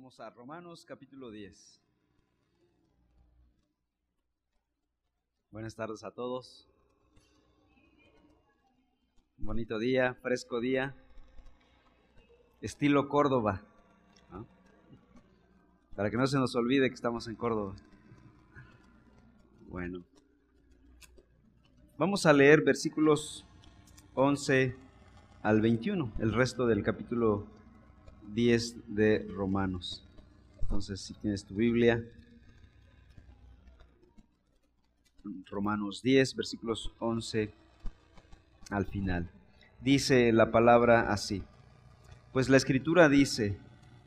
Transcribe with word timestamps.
Vamos 0.00 0.20
a 0.20 0.30
Romanos 0.30 0.84
capítulo 0.84 1.28
10. 1.28 1.82
Buenas 5.50 5.74
tardes 5.74 6.04
a 6.04 6.12
todos. 6.12 6.68
Bonito 9.38 9.76
día, 9.80 10.14
fresco 10.22 10.60
día. 10.60 10.94
Estilo 12.60 13.08
Córdoba. 13.08 13.60
Para 15.96 16.10
que 16.10 16.16
no 16.16 16.28
se 16.28 16.38
nos 16.38 16.54
olvide 16.54 16.88
que 16.88 16.94
estamos 16.94 17.26
en 17.26 17.34
Córdoba. 17.34 17.74
Bueno. 19.66 20.04
Vamos 21.98 22.24
a 22.24 22.32
leer 22.32 22.62
versículos 22.62 23.44
11 24.14 24.76
al 25.42 25.60
21, 25.60 26.12
el 26.20 26.32
resto 26.32 26.68
del 26.68 26.84
capítulo 26.84 27.57
10 28.34 28.94
de 28.94 29.26
Romanos. 29.30 30.04
Entonces, 30.62 31.00
si 31.00 31.14
tienes 31.14 31.44
tu 31.44 31.54
Biblia, 31.54 32.04
Romanos 35.50 36.02
10, 36.02 36.36
versículos 36.36 36.92
11 36.98 37.52
al 38.70 38.86
final. 38.86 39.30
Dice 39.80 40.32
la 40.32 40.50
palabra 40.50 41.12
así. 41.12 41.42
Pues 42.32 42.48
la 42.48 42.56
escritura 42.56 43.08
dice, 43.08 43.56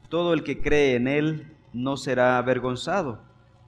todo 0.10 0.34
el 0.34 0.44
que 0.44 0.62
cree 0.62 0.96
en 0.96 1.08
él 1.08 1.48
no 1.74 1.98
será 1.98 2.38
avergonzado, 2.38 3.20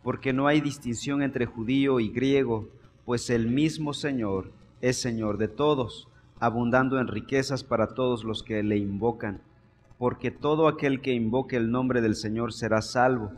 porque 0.03 0.33
no 0.33 0.47
hay 0.47 0.61
distinción 0.61 1.23
entre 1.23 1.45
judío 1.45 1.99
y 1.99 2.09
griego, 2.09 2.69
pues 3.05 3.29
el 3.29 3.47
mismo 3.47 3.93
Señor 3.93 4.51
es 4.81 4.97
Señor 5.01 5.37
de 5.37 5.47
todos, 5.47 6.07
abundando 6.39 6.99
en 6.99 7.07
riquezas 7.07 7.63
para 7.63 7.93
todos 7.93 8.23
los 8.23 8.43
que 8.43 8.61
le 8.63 8.77
invocan 8.77 9.41
porque 10.03 10.31
todo 10.31 10.67
aquel 10.67 10.99
que 10.99 11.13
invoque 11.13 11.55
el 11.55 11.71
nombre 11.71 12.01
del 12.01 12.15
Señor 12.15 12.51
será 12.51 12.81
salvo. 12.81 13.31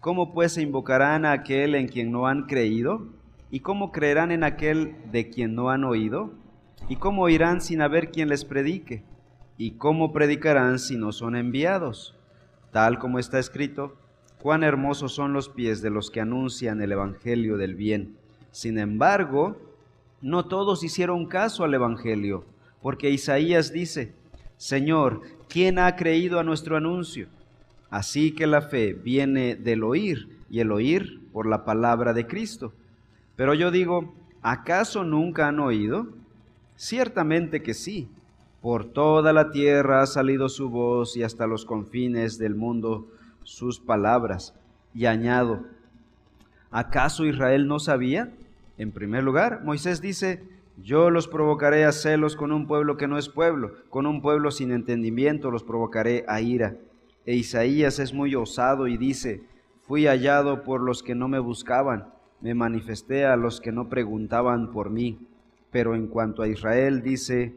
¿Cómo 0.00 0.32
pues 0.32 0.52
se 0.52 0.62
invocarán 0.62 1.26
a 1.26 1.32
aquel 1.32 1.74
en 1.74 1.86
quien 1.86 2.10
no 2.10 2.26
han 2.26 2.46
creído? 2.46 3.08
¿Y 3.50 3.60
cómo 3.60 3.92
creerán 3.92 4.30
en 4.30 4.42
aquel 4.42 4.96
de 5.12 5.28
quien 5.28 5.54
no 5.54 5.68
han 5.68 5.84
oído? 5.84 6.32
¿Y 6.88 6.96
cómo 6.96 7.24
oirán 7.24 7.60
sin 7.60 7.82
haber 7.82 8.10
quien 8.10 8.30
les 8.30 8.46
predique? 8.46 9.04
¿Y 9.58 9.72
cómo 9.72 10.10
predicarán 10.10 10.78
si 10.78 10.96
no 10.96 11.12
son 11.12 11.36
enviados? 11.36 12.16
Tal 12.72 12.98
como 12.98 13.18
está 13.18 13.38
escrito, 13.38 13.94
cuán 14.40 14.62
hermosos 14.62 15.12
son 15.12 15.34
los 15.34 15.50
pies 15.50 15.82
de 15.82 15.90
los 15.90 16.10
que 16.10 16.22
anuncian 16.22 16.80
el 16.80 16.92
Evangelio 16.92 17.58
del 17.58 17.74
bien. 17.74 18.16
Sin 18.50 18.78
embargo, 18.78 19.58
no 20.22 20.46
todos 20.46 20.82
hicieron 20.84 21.26
caso 21.26 21.64
al 21.64 21.74
Evangelio, 21.74 22.46
porque 22.80 23.10
Isaías 23.10 23.74
dice, 23.74 24.14
Señor, 24.58 25.22
¿quién 25.48 25.78
ha 25.78 25.94
creído 25.94 26.40
a 26.40 26.44
nuestro 26.44 26.76
anuncio? 26.76 27.28
Así 27.90 28.32
que 28.32 28.46
la 28.46 28.60
fe 28.60 28.92
viene 28.92 29.54
del 29.54 29.84
oír 29.84 30.28
y 30.50 30.60
el 30.60 30.72
oír 30.72 31.20
por 31.32 31.46
la 31.46 31.64
palabra 31.64 32.12
de 32.12 32.26
Cristo. 32.26 32.72
Pero 33.36 33.54
yo 33.54 33.70
digo, 33.70 34.14
¿acaso 34.42 35.04
nunca 35.04 35.46
han 35.46 35.60
oído? 35.60 36.08
Ciertamente 36.76 37.62
que 37.62 37.72
sí. 37.72 38.08
Por 38.60 38.84
toda 38.86 39.32
la 39.32 39.52
tierra 39.52 40.02
ha 40.02 40.06
salido 40.06 40.48
su 40.48 40.68
voz 40.68 41.16
y 41.16 41.22
hasta 41.22 41.46
los 41.46 41.64
confines 41.64 42.36
del 42.36 42.56
mundo 42.56 43.06
sus 43.44 43.78
palabras. 43.78 44.54
Y 44.92 45.06
añado, 45.06 45.64
¿acaso 46.72 47.24
Israel 47.24 47.68
no 47.68 47.78
sabía? 47.78 48.32
En 48.76 48.90
primer 48.90 49.22
lugar, 49.22 49.62
Moisés 49.64 50.00
dice, 50.00 50.42
yo 50.82 51.10
los 51.10 51.26
provocaré 51.26 51.84
a 51.84 51.92
celos 51.92 52.36
con 52.36 52.52
un 52.52 52.66
pueblo 52.66 52.96
que 52.96 53.08
no 53.08 53.18
es 53.18 53.28
pueblo, 53.28 53.72
con 53.90 54.06
un 54.06 54.22
pueblo 54.22 54.50
sin 54.50 54.70
entendimiento 54.70 55.50
los 55.50 55.64
provocaré 55.64 56.24
a 56.28 56.40
ira. 56.40 56.76
E 57.26 57.34
Isaías 57.34 57.98
es 57.98 58.14
muy 58.14 58.34
osado 58.34 58.86
y 58.86 58.96
dice, 58.96 59.42
fui 59.86 60.06
hallado 60.06 60.62
por 60.62 60.80
los 60.80 61.02
que 61.02 61.14
no 61.14 61.28
me 61.28 61.40
buscaban, 61.40 62.12
me 62.40 62.54
manifesté 62.54 63.26
a 63.26 63.36
los 63.36 63.60
que 63.60 63.72
no 63.72 63.88
preguntaban 63.88 64.70
por 64.70 64.90
mí. 64.90 65.18
Pero 65.70 65.94
en 65.94 66.06
cuanto 66.06 66.42
a 66.42 66.48
Israel 66.48 67.02
dice, 67.02 67.54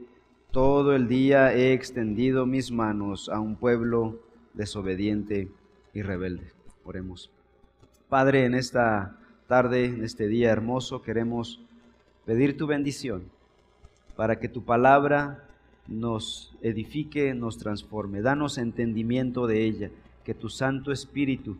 todo 0.51 0.95
el 0.95 1.07
día 1.07 1.53
he 1.53 1.73
extendido 1.73 2.45
mis 2.45 2.71
manos 2.71 3.29
a 3.29 3.39
un 3.39 3.55
pueblo 3.55 4.19
desobediente 4.53 5.49
y 5.93 6.01
rebelde. 6.01 6.51
Oremos. 6.83 7.31
Padre, 8.09 8.45
en 8.45 8.55
esta 8.55 9.17
tarde, 9.47 9.85
en 9.85 10.03
este 10.03 10.27
día 10.27 10.51
hermoso, 10.51 11.01
queremos 11.01 11.63
pedir 12.31 12.55
tu 12.55 12.65
bendición 12.65 13.23
para 14.15 14.39
que 14.39 14.47
tu 14.47 14.63
palabra 14.63 15.43
nos 15.89 16.55
edifique, 16.61 17.33
nos 17.33 17.57
transforme. 17.57 18.21
Danos 18.21 18.57
entendimiento 18.57 19.47
de 19.47 19.65
ella, 19.65 19.91
que 20.23 20.33
tu 20.33 20.47
Santo 20.47 20.93
Espíritu 20.93 21.57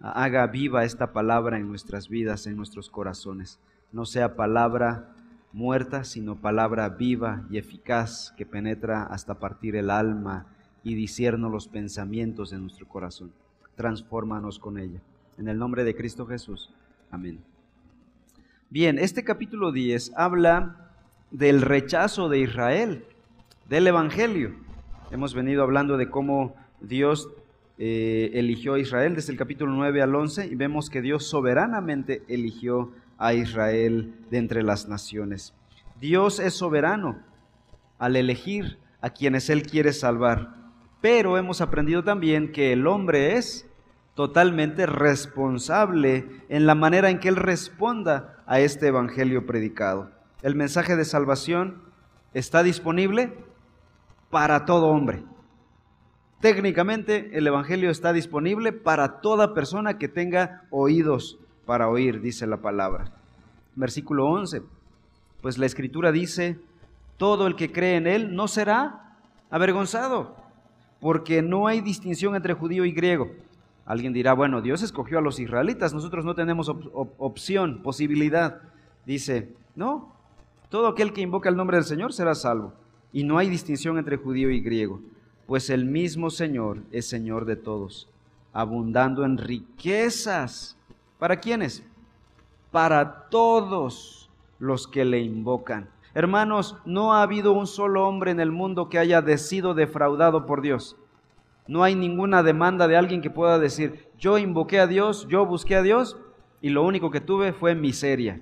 haga 0.00 0.44
viva 0.48 0.84
esta 0.84 1.12
palabra 1.12 1.56
en 1.56 1.68
nuestras 1.68 2.08
vidas, 2.08 2.48
en 2.48 2.56
nuestros 2.56 2.90
corazones. 2.90 3.60
No 3.92 4.06
sea 4.06 4.34
palabra 4.34 5.14
muerta, 5.52 6.02
sino 6.02 6.34
palabra 6.34 6.88
viva 6.88 7.46
y 7.48 7.56
eficaz 7.58 8.34
que 8.36 8.44
penetra 8.44 9.04
hasta 9.04 9.38
partir 9.38 9.76
el 9.76 9.90
alma 9.90 10.46
y 10.82 10.96
disierno 10.96 11.48
los 11.48 11.68
pensamientos 11.68 12.50
de 12.50 12.58
nuestro 12.58 12.88
corazón. 12.88 13.30
Transfórmanos 13.76 14.58
con 14.58 14.80
ella. 14.80 15.00
En 15.38 15.46
el 15.46 15.56
nombre 15.56 15.84
de 15.84 15.94
Cristo 15.94 16.26
Jesús. 16.26 16.72
Amén. 17.12 17.38
Bien, 18.78 18.98
este 18.98 19.24
capítulo 19.24 19.72
10 19.72 20.12
habla 20.16 20.90
del 21.30 21.62
rechazo 21.62 22.28
de 22.28 22.40
Israel, 22.40 23.06
del 23.70 23.86
Evangelio. 23.86 24.54
Hemos 25.10 25.32
venido 25.32 25.62
hablando 25.62 25.96
de 25.96 26.10
cómo 26.10 26.54
Dios 26.82 27.30
eh, 27.78 28.32
eligió 28.34 28.74
a 28.74 28.78
Israel 28.78 29.14
desde 29.14 29.32
el 29.32 29.38
capítulo 29.38 29.72
9 29.72 30.02
al 30.02 30.14
11 30.14 30.48
y 30.48 30.56
vemos 30.56 30.90
que 30.90 31.00
Dios 31.00 31.24
soberanamente 31.24 32.22
eligió 32.28 32.92
a 33.16 33.32
Israel 33.32 34.14
de 34.30 34.36
entre 34.36 34.62
las 34.62 34.88
naciones. 34.88 35.54
Dios 35.98 36.38
es 36.38 36.52
soberano 36.52 37.22
al 37.98 38.14
elegir 38.14 38.76
a 39.00 39.08
quienes 39.08 39.48
Él 39.48 39.62
quiere 39.62 39.94
salvar, 39.94 40.54
pero 41.00 41.38
hemos 41.38 41.62
aprendido 41.62 42.04
también 42.04 42.52
que 42.52 42.74
el 42.74 42.86
hombre 42.86 43.38
es 43.38 43.66
totalmente 44.14 44.84
responsable 44.84 46.26
en 46.50 46.66
la 46.66 46.74
manera 46.74 47.08
en 47.08 47.20
que 47.20 47.30
Él 47.30 47.36
responda 47.36 48.35
a 48.46 48.60
este 48.60 48.88
Evangelio 48.88 49.44
predicado. 49.44 50.10
El 50.42 50.54
mensaje 50.54 50.96
de 50.96 51.04
salvación 51.04 51.82
está 52.32 52.62
disponible 52.62 53.36
para 54.30 54.64
todo 54.64 54.86
hombre. 54.88 55.24
Técnicamente 56.40 57.36
el 57.36 57.46
Evangelio 57.46 57.90
está 57.90 58.12
disponible 58.12 58.72
para 58.72 59.20
toda 59.20 59.54
persona 59.54 59.98
que 59.98 60.08
tenga 60.08 60.62
oídos 60.70 61.38
para 61.64 61.88
oír, 61.88 62.20
dice 62.20 62.46
la 62.46 62.58
palabra. 62.58 63.12
Versículo 63.74 64.26
11. 64.26 64.62
Pues 65.42 65.58
la 65.58 65.66
escritura 65.66 66.12
dice, 66.12 66.58
todo 67.16 67.46
el 67.46 67.56
que 67.56 67.72
cree 67.72 67.96
en 67.96 68.06
Él 68.06 68.34
no 68.34 68.48
será 68.48 69.16
avergonzado, 69.50 70.36
porque 71.00 71.42
no 71.42 71.66
hay 71.66 71.80
distinción 71.80 72.36
entre 72.36 72.54
judío 72.54 72.84
y 72.84 72.92
griego 72.92 73.30
Alguien 73.86 74.12
dirá, 74.12 74.34
bueno, 74.34 74.60
Dios 74.60 74.82
escogió 74.82 75.18
a 75.18 75.22
los 75.22 75.38
israelitas, 75.38 75.94
nosotros 75.94 76.24
no 76.24 76.34
tenemos 76.34 76.68
opción, 76.68 77.82
posibilidad. 77.82 78.60
Dice, 79.06 79.54
no, 79.76 80.12
todo 80.68 80.88
aquel 80.88 81.12
que 81.12 81.20
invoca 81.20 81.48
el 81.48 81.56
nombre 81.56 81.76
del 81.76 81.86
Señor 81.86 82.12
será 82.12 82.34
salvo. 82.34 82.74
Y 83.12 83.22
no 83.22 83.38
hay 83.38 83.48
distinción 83.48 83.96
entre 83.96 84.16
judío 84.16 84.50
y 84.50 84.60
griego, 84.60 85.00
pues 85.46 85.70
el 85.70 85.84
mismo 85.84 86.30
Señor 86.30 86.82
es 86.90 87.08
Señor 87.08 87.44
de 87.44 87.54
todos, 87.54 88.10
abundando 88.52 89.24
en 89.24 89.38
riquezas. 89.38 90.76
¿Para 91.20 91.36
quiénes? 91.38 91.84
Para 92.72 93.28
todos 93.28 94.28
los 94.58 94.88
que 94.88 95.04
le 95.04 95.20
invocan. 95.20 95.88
Hermanos, 96.12 96.76
no 96.84 97.14
ha 97.14 97.22
habido 97.22 97.52
un 97.52 97.68
solo 97.68 98.08
hombre 98.08 98.32
en 98.32 98.40
el 98.40 98.50
mundo 98.50 98.88
que 98.88 98.98
haya 98.98 99.22
sido 99.38 99.74
defraudado 99.74 100.44
por 100.44 100.60
Dios. 100.60 100.96
No 101.68 101.82
hay 101.82 101.94
ninguna 101.94 102.42
demanda 102.42 102.86
de 102.86 102.96
alguien 102.96 103.22
que 103.22 103.30
pueda 103.30 103.58
decir, 103.58 104.08
yo 104.18 104.38
invoqué 104.38 104.80
a 104.80 104.86
Dios, 104.86 105.26
yo 105.28 105.44
busqué 105.46 105.76
a 105.76 105.82
Dios 105.82 106.16
y 106.60 106.70
lo 106.70 106.84
único 106.84 107.10
que 107.10 107.20
tuve 107.20 107.52
fue 107.52 107.74
miseria. 107.74 108.40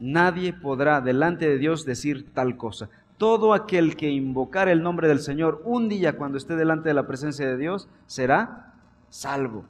Nadie 0.00 0.52
podrá 0.52 1.00
delante 1.00 1.48
de 1.48 1.58
Dios 1.58 1.84
decir 1.84 2.32
tal 2.32 2.56
cosa. 2.56 2.90
Todo 3.18 3.54
aquel 3.54 3.96
que 3.96 4.10
invocar 4.10 4.68
el 4.68 4.82
nombre 4.82 5.08
del 5.08 5.20
Señor 5.20 5.62
un 5.64 5.88
día 5.88 6.16
cuando 6.16 6.38
esté 6.38 6.56
delante 6.56 6.88
de 6.88 6.94
la 6.94 7.06
presencia 7.06 7.46
de 7.46 7.56
Dios 7.56 7.88
será 8.06 8.74
salvo, 9.08 9.64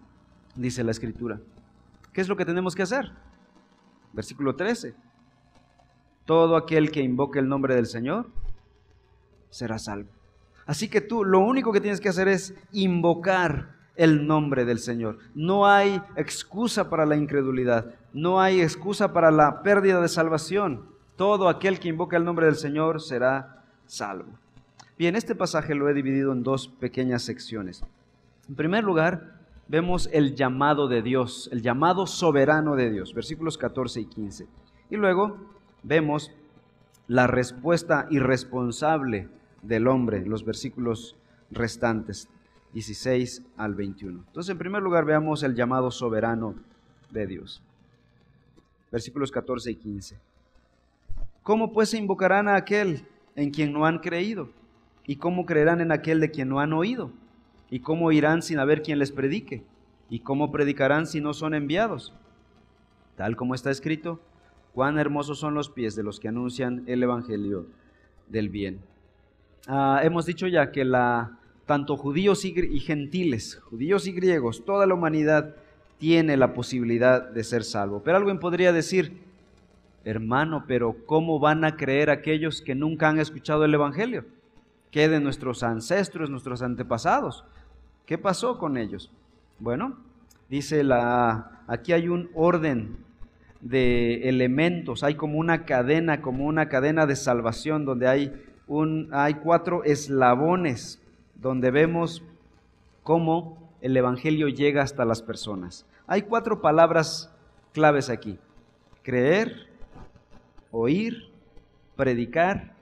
dice 0.55 0.83
la 0.83 0.93
Escritura. 0.93 1.41
¿Qué 2.13 2.21
es 2.21 2.29
lo 2.29 2.37
que 2.37 2.47
tenemos 2.47 2.75
que 2.75 2.83
hacer? 2.83 3.13
Versículo 4.13 4.57
13. 4.57 4.95
Todo 6.25 6.57
aquel 6.57 6.91
que 6.91 7.03
invoque 7.03 7.39
el 7.39 7.49
nombre 7.49 7.75
del 7.75 7.87
Señor 7.87 8.31
será 9.51 9.79
salvo. 9.79 10.09
Así 10.67 10.89
que 10.89 11.01
tú 11.01 11.25
lo 11.25 11.41
único 11.41 11.73
que 11.73 11.81
tienes 11.81 12.01
que 12.01 12.09
hacer 12.09 12.29
es 12.29 12.55
invocar 12.73 13.75
el 13.97 14.27
nombre 14.27 14.65
del 14.65 14.79
Señor. 14.79 15.19
No 15.35 15.67
hay 15.67 16.03
excusa 16.17 16.91
para 16.91 17.07
la 17.07 17.17
incredulidad, 17.17 17.95
no 18.13 18.41
hay 18.41 18.61
excusa 18.61 19.13
para 19.13 19.31
la 19.31 19.63
pérdida 19.63 20.01
de 20.01 20.09
salvación. 20.09 20.87
Todo 21.17 21.49
aquel 21.49 21.79
que 21.79 21.89
invoca 21.89 22.17
el 22.17 22.25
nombre 22.25 22.47
del 22.47 22.57
Señor 22.57 23.01
será 23.01 23.65
salvo. 23.87 24.39
Bien, 24.99 25.17
este 25.17 25.35
pasaje 25.35 25.75
lo 25.75 25.89
he 25.89 25.95
dividido 25.95 26.33
en 26.33 26.43
dos 26.43 26.69
pequeñas 26.69 27.23
secciones. 27.23 27.85
En 28.49 28.55
primer 28.55 28.85
lugar, 28.85 29.41
vemos 29.69 30.09
el 30.13 30.35
llamado 30.35 30.89
de 30.89 31.03
Dios, 31.03 31.49
el 31.53 31.63
llamado 31.63 32.07
soberano 32.07 32.77
de 32.77 32.91
Dios, 32.91 33.15
versículos 33.15 33.59
14 33.59 34.01
y 34.01 34.07
15. 34.07 34.47
Y 34.91 34.97
luego 34.97 35.39
vemos 35.83 36.33
la 37.07 37.27
respuesta 37.27 38.07
irresponsable 38.11 39.29
del 39.65 39.89
hombre, 39.89 40.25
los 40.25 40.45
versículos 40.45 41.17
restantes, 41.51 42.29
16 42.73 43.43
al 43.57 43.75
21. 43.75 44.25
Entonces, 44.27 44.51
en 44.51 44.59
primer 44.59 44.83
lugar, 44.83 45.05
veamos 45.05 45.43
el 45.43 45.55
llamado 45.55 45.91
soberano 45.91 46.55
de 47.11 47.27
Dios. 47.27 47.63
Versículos 48.91 49.31
14 49.31 49.71
y 49.71 49.75
15. 49.77 50.19
¿Cómo 51.43 51.73
pues 51.73 51.91
se 51.91 51.99
invocarán 51.99 52.49
a 52.49 52.57
aquel 52.57 53.07
en 53.37 53.51
quien 53.51 53.73
no 53.73 53.87
han 53.87 53.99
creído? 53.99 54.51
¿Y 55.07 55.17
cómo 55.17 55.45
creerán 55.47 55.81
en 55.81 55.93
aquel 55.93 56.21
de 56.21 56.31
quien 56.31 56.49
no 56.49 56.61
han 56.61 56.73
oído? 56.73 57.11
¿Y 57.71 57.81
cómo 57.81 58.13
irán 58.13 58.43
sin 58.43 58.59
haber 58.59 58.83
quien 58.83 58.99
les 58.99 59.13
predique? 59.13 59.63
¿Y 60.09 60.21
cómo 60.21 60.51
predicarán 60.51 61.07
si 61.07 61.21
no 61.21 61.35
son 61.35 61.55
enviados? 61.55 62.15
Tal 63.17 63.37
como 63.37 63.55
está 63.55 63.71
escrito, 63.71 64.21
cuán 64.73 64.99
hermosos 64.99 65.39
son 65.39 65.55
los 65.55 65.69
pies 65.69 65.95
de 65.95 66.03
los 66.03 66.19
que 66.19 66.29
anuncian 66.29 66.83
el 66.87 67.03
Evangelio 67.03 67.67
del 68.29 68.49
bien. 68.49 68.81
Ah, 69.67 70.01
hemos 70.03 70.27
dicho 70.27 70.47
ya 70.47 70.71
que 70.71 70.85
la, 70.85 71.39
tanto 71.67 71.97
judíos 71.97 72.45
y, 72.45 72.55
y 72.59 72.81
gentiles, 72.81 73.61
judíos 73.71 74.07
y 74.07 74.13
griegos, 74.13 74.65
toda 74.65 74.87
la 74.87 74.95
humanidad 74.95 75.55
tiene 75.99 76.37
la 76.37 76.53
posibilidad 76.55 77.23
de 77.31 77.45
ser 77.45 77.65
salvo. 77.65 78.03
Pero 78.05 78.19
alguien 78.19 78.39
podría 78.39 78.73
decir, 78.73 79.19
hermano, 80.05 80.65
pero 80.67 80.97
¿cómo 81.07 81.39
van 81.39 81.65
a 81.65 81.77
creer 81.77 82.11
aquellos 82.11 82.61
que 82.61 82.75
nunca 82.75 83.09
han 83.09 83.19
escuchado 83.19 83.65
el 83.65 83.75
Evangelio? 83.75 84.25
¿Qué 84.91 85.09
de 85.09 85.21
nuestros 85.21 85.63
ancestros, 85.63 86.31
nuestros 86.31 86.63
antepasados? 86.63 87.45
¿Qué 88.07 88.19
pasó 88.19 88.59
con 88.59 88.77
ellos? 88.77 89.11
Bueno, 89.59 89.97
dice 90.51 90.85
la, 90.85 91.63
aquí 91.67 91.93
hay 91.93 92.09
un 92.09 92.31
orden 92.35 92.99
de 93.61 94.29
elementos, 94.29 95.03
hay 95.03 95.15
como 95.15 95.39
una 95.39 95.65
cadena, 95.65 96.21
como 96.21 96.45
una 96.45 96.69
cadena 96.69 97.07
de 97.07 97.17
salvación 97.17 97.87
donde 97.87 98.07
hay, 98.07 98.33
hay 99.13 99.35
cuatro 99.35 99.85
eslabones 99.85 101.01
donde 101.35 101.71
vemos 101.71 102.23
cómo 103.03 103.73
el 103.81 103.97
Evangelio 103.97 104.49
llega 104.49 104.83
hasta 104.83 105.05
las 105.05 105.23
personas. 105.23 105.87
Hay 106.07 106.23
cuatro 106.23 106.61
palabras 106.61 107.31
claves 107.73 108.09
aquí. 108.09 108.39
Creer, 109.03 109.69
oír, 110.71 111.31
predicar 111.97 112.75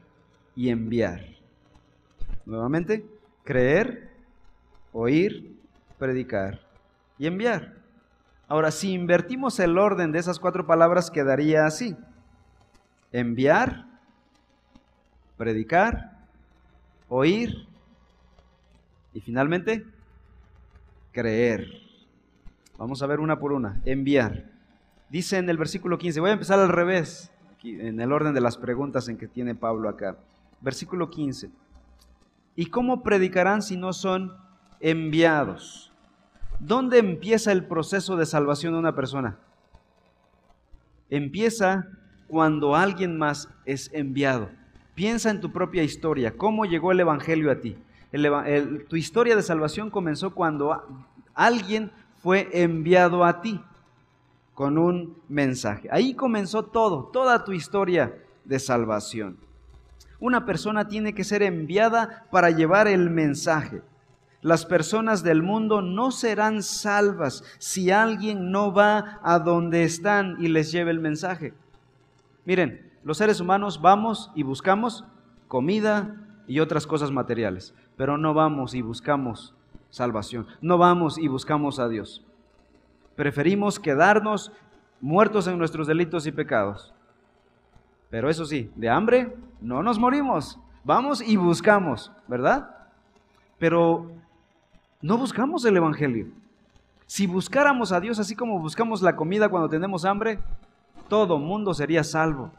y 0.54 0.68
enviar. 0.70 1.24
Nuevamente, 2.46 3.04
creer, 3.44 4.10
oír, 4.92 5.56
predicar 5.98 6.60
y 7.18 7.26
enviar. 7.26 7.74
Ahora, 8.48 8.70
si 8.70 8.92
invertimos 8.92 9.58
el 9.60 9.78
orden 9.78 10.12
de 10.12 10.18
esas 10.18 10.38
cuatro 10.38 10.66
palabras, 10.66 11.10
quedaría 11.10 11.64
así. 11.64 11.96
Enviar, 13.10 13.86
predicar, 15.42 16.12
oír 17.08 17.66
y 19.12 19.20
finalmente 19.20 19.84
creer. 21.10 21.66
Vamos 22.78 23.02
a 23.02 23.08
ver 23.08 23.18
una 23.18 23.40
por 23.40 23.52
una. 23.52 23.80
Enviar. 23.84 24.44
Dice 25.08 25.38
en 25.38 25.50
el 25.50 25.58
versículo 25.58 25.98
15, 25.98 26.20
voy 26.20 26.30
a 26.30 26.34
empezar 26.34 26.60
al 26.60 26.68
revés, 26.68 27.32
en 27.64 28.00
el 28.00 28.12
orden 28.12 28.34
de 28.34 28.40
las 28.40 28.56
preguntas 28.56 29.08
en 29.08 29.16
que 29.16 29.26
tiene 29.26 29.56
Pablo 29.56 29.88
acá. 29.88 30.16
Versículo 30.60 31.10
15. 31.10 31.50
¿Y 32.54 32.66
cómo 32.66 33.02
predicarán 33.02 33.62
si 33.62 33.76
no 33.76 33.92
son 33.92 34.36
enviados? 34.78 35.92
¿Dónde 36.60 36.98
empieza 36.98 37.50
el 37.50 37.66
proceso 37.66 38.16
de 38.16 38.26
salvación 38.26 38.74
de 38.74 38.78
una 38.78 38.94
persona? 38.94 39.40
Empieza 41.10 41.88
cuando 42.28 42.76
alguien 42.76 43.18
más 43.18 43.48
es 43.64 43.90
enviado. 43.92 44.61
Piensa 44.94 45.30
en 45.30 45.40
tu 45.40 45.52
propia 45.52 45.82
historia, 45.82 46.36
cómo 46.36 46.64
llegó 46.64 46.92
el 46.92 47.00
Evangelio 47.00 47.50
a 47.50 47.60
ti. 47.60 47.76
tu 48.88 48.96
historia 48.96 49.34
de 49.34 49.42
salvación 49.42 49.90
comenzó 49.90 50.34
cuando 50.34 51.06
alguien 51.34 51.90
fue 52.22 52.48
enviado 52.52 53.24
a 53.24 53.40
ti 53.40 53.60
con 54.54 54.76
un 54.76 55.16
mensaje. 55.28 55.88
Ahí 55.90 56.14
comenzó 56.14 56.64
todo, 56.64 57.10
toda 57.12 57.44
tu 57.44 57.52
historia 57.52 58.14
de 58.44 58.58
salvación. 58.58 59.38
Una 60.20 60.44
persona 60.44 60.86
tiene 60.86 61.14
que 61.14 61.24
ser 61.24 61.42
enviada 61.42 62.26
para 62.30 62.50
llevar 62.50 62.86
el 62.86 63.10
mensaje. 63.10 63.82
Las 64.42 64.66
personas 64.66 65.22
del 65.22 65.42
mundo 65.42 65.82
no 65.82 66.10
serán 66.10 66.62
salvas 66.62 67.42
si 67.58 67.90
alguien 67.90 68.50
no 68.50 68.72
va 68.72 69.20
a 69.22 69.38
donde 69.38 69.84
están 69.84 70.36
y 70.38 70.48
les 70.48 70.70
lleve 70.70 70.90
el 70.90 71.00
mensaje. 71.00 71.54
Miren, 72.44 72.91
los 73.04 73.18
seres 73.18 73.40
humanos 73.40 73.80
vamos 73.80 74.30
y 74.34 74.42
buscamos 74.42 75.04
comida 75.48 76.16
y 76.46 76.60
otras 76.60 76.86
cosas 76.86 77.10
materiales, 77.10 77.74
pero 77.96 78.16
no 78.18 78.34
vamos 78.34 78.74
y 78.74 78.82
buscamos 78.82 79.54
salvación, 79.90 80.46
no 80.60 80.78
vamos 80.78 81.18
y 81.18 81.28
buscamos 81.28 81.78
a 81.78 81.88
Dios. 81.88 82.24
Preferimos 83.16 83.78
quedarnos 83.78 84.52
muertos 85.00 85.46
en 85.46 85.58
nuestros 85.58 85.86
delitos 85.86 86.26
y 86.26 86.32
pecados. 86.32 86.94
Pero 88.08 88.30
eso 88.30 88.44
sí, 88.44 88.70
de 88.76 88.88
hambre 88.88 89.36
no 89.60 89.82
nos 89.82 89.98
morimos, 89.98 90.58
vamos 90.84 91.20
y 91.20 91.36
buscamos, 91.36 92.12
¿verdad? 92.28 92.70
Pero 93.58 94.10
no 95.00 95.18
buscamos 95.18 95.64
el 95.64 95.76
Evangelio. 95.76 96.28
Si 97.06 97.26
buscáramos 97.26 97.92
a 97.92 98.00
Dios 98.00 98.18
así 98.18 98.34
como 98.34 98.58
buscamos 98.58 99.02
la 99.02 99.16
comida 99.16 99.48
cuando 99.48 99.68
tenemos 99.68 100.04
hambre, 100.04 100.38
todo 101.08 101.38
mundo 101.38 101.74
sería 101.74 102.04
salvo. 102.04 102.50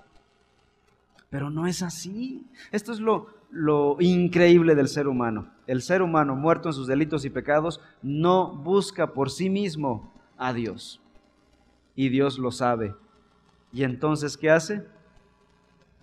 Pero 1.34 1.50
no 1.50 1.66
es 1.66 1.82
así. 1.82 2.46
Esto 2.72 2.94
es 2.94 3.00
lo, 3.00 3.26
lo 3.50 3.98
increíble 4.00 4.76
del 4.76 4.88
ser 4.88 5.08
humano. 5.08 5.52
El 5.66 5.82
ser 5.82 6.04
humano 6.04 6.36
muerto 6.36 6.70
en 6.70 6.74
sus 6.74 6.86
delitos 6.86 7.26
y 7.26 7.32
pecados 7.32 7.82
no 8.04 8.56
busca 8.56 9.14
por 9.14 9.32
sí 9.32 9.50
mismo 9.50 10.14
a 10.38 10.54
Dios. 10.54 11.02
Y 11.96 12.10
Dios 12.10 12.38
lo 12.38 12.52
sabe. 12.52 12.94
Y 13.72 13.82
entonces, 13.82 14.38
¿qué 14.38 14.52
hace? 14.52 14.86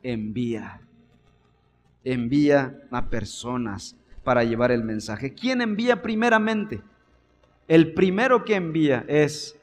Envía. 0.03 0.81
Envía 2.03 2.81
a 2.91 3.09
personas 3.09 3.95
para 4.25 4.43
llevar 4.43 4.73
el 4.73 4.83
mensaje. 4.83 5.33
¿Quién 5.33 5.61
envía 5.61 6.03
primeramente? 6.03 6.83
El 7.69 7.95
primero 7.95 8.45
que 8.45 8.57
envía 8.57 9.05
es 9.07 9.57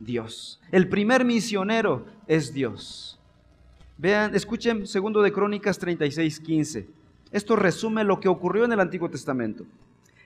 Dios. 0.00 0.60
El 0.72 0.88
primer 0.88 1.24
misionero 1.24 2.04
es 2.26 2.52
Dios. 2.52 3.17
Vean, 3.98 4.32
escuchen 4.36 4.86
segundo 4.86 5.22
de 5.22 5.32
Crónicas 5.32 5.76
36, 5.76 6.38
15. 6.38 6.88
Esto 7.32 7.56
resume 7.56 8.04
lo 8.04 8.20
que 8.20 8.28
ocurrió 8.28 8.64
en 8.64 8.72
el 8.72 8.78
Antiguo 8.78 9.10
Testamento. 9.10 9.64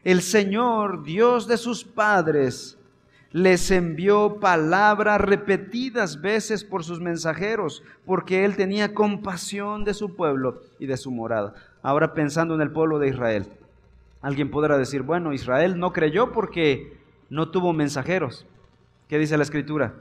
El 0.04 0.20
Señor, 0.20 1.02
Dios 1.04 1.48
de 1.48 1.56
sus 1.56 1.82
padres, 1.82 2.76
les 3.30 3.70
envió 3.70 4.38
palabras 4.40 5.22
repetidas 5.22 6.20
veces 6.20 6.64
por 6.64 6.84
sus 6.84 7.00
mensajeros, 7.00 7.82
porque 8.04 8.44
Él 8.44 8.56
tenía 8.56 8.92
compasión 8.92 9.84
de 9.84 9.94
su 9.94 10.14
pueblo 10.16 10.60
y 10.78 10.84
de 10.84 10.98
su 10.98 11.10
morada. 11.10 11.54
Ahora 11.80 12.12
pensando 12.12 12.54
en 12.54 12.60
el 12.60 12.72
pueblo 12.72 12.98
de 12.98 13.08
Israel, 13.08 13.46
alguien 14.20 14.50
podrá 14.50 14.76
decir, 14.76 15.00
bueno, 15.00 15.32
Israel 15.32 15.78
no 15.78 15.94
creyó 15.94 16.30
porque 16.30 16.98
no 17.30 17.48
tuvo 17.48 17.72
mensajeros. 17.72 18.44
¿Qué 19.08 19.18
dice 19.18 19.38
la 19.38 19.44
escritura? 19.44 19.94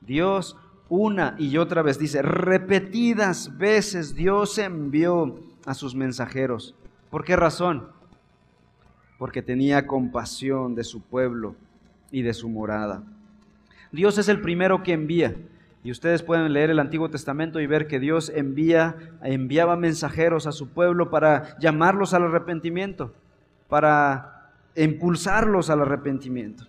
Dios 0.00 0.56
una 0.88 1.34
y 1.38 1.56
otra 1.56 1.82
vez 1.82 1.98
dice, 1.98 2.22
repetidas 2.22 3.56
veces 3.56 4.14
Dios 4.14 4.58
envió 4.58 5.40
a 5.64 5.74
sus 5.74 5.94
mensajeros. 5.94 6.74
¿Por 7.10 7.24
qué 7.24 7.36
razón? 7.36 7.88
Porque 9.18 9.42
tenía 9.42 9.86
compasión 9.86 10.74
de 10.74 10.84
su 10.84 11.00
pueblo 11.00 11.54
y 12.10 12.22
de 12.22 12.34
su 12.34 12.48
morada. 12.48 13.02
Dios 13.90 14.18
es 14.18 14.28
el 14.28 14.40
primero 14.40 14.82
que 14.82 14.92
envía. 14.92 15.34
Y 15.84 15.90
ustedes 15.90 16.22
pueden 16.22 16.52
leer 16.52 16.70
el 16.70 16.78
Antiguo 16.78 17.10
Testamento 17.10 17.60
y 17.60 17.66
ver 17.66 17.88
que 17.88 17.98
Dios 17.98 18.30
envía, 18.34 18.96
enviaba 19.22 19.76
mensajeros 19.76 20.46
a 20.46 20.52
su 20.52 20.68
pueblo 20.68 21.10
para 21.10 21.58
llamarlos 21.58 22.14
al 22.14 22.22
arrepentimiento, 22.24 23.12
para 23.68 24.52
impulsarlos 24.76 25.70
al 25.70 25.80
arrepentimiento. 25.80 26.66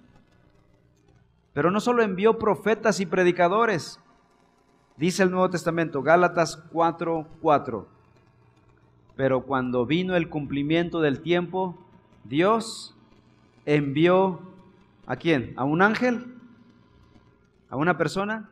Pero 1.53 1.69
no 1.69 1.79
solo 1.79 2.01
envió 2.01 2.39
profetas 2.39 2.99
y 2.99 3.05
predicadores, 3.05 3.99
dice 4.97 5.23
el 5.23 5.31
Nuevo 5.31 5.49
Testamento, 5.49 6.01
Gálatas 6.01 6.63
4:4. 6.71 7.85
Pero 9.15 9.41
cuando 9.41 9.85
vino 9.85 10.15
el 10.15 10.29
cumplimiento 10.29 11.01
del 11.01 11.21
tiempo, 11.21 11.77
Dios 12.23 12.95
envió 13.65 14.41
a 15.05 15.15
quién? 15.15 15.53
¿A 15.55 15.63
un 15.63 15.81
ángel? 15.81 16.35
¿A 17.69 17.75
una 17.75 17.97
persona? 17.97 18.49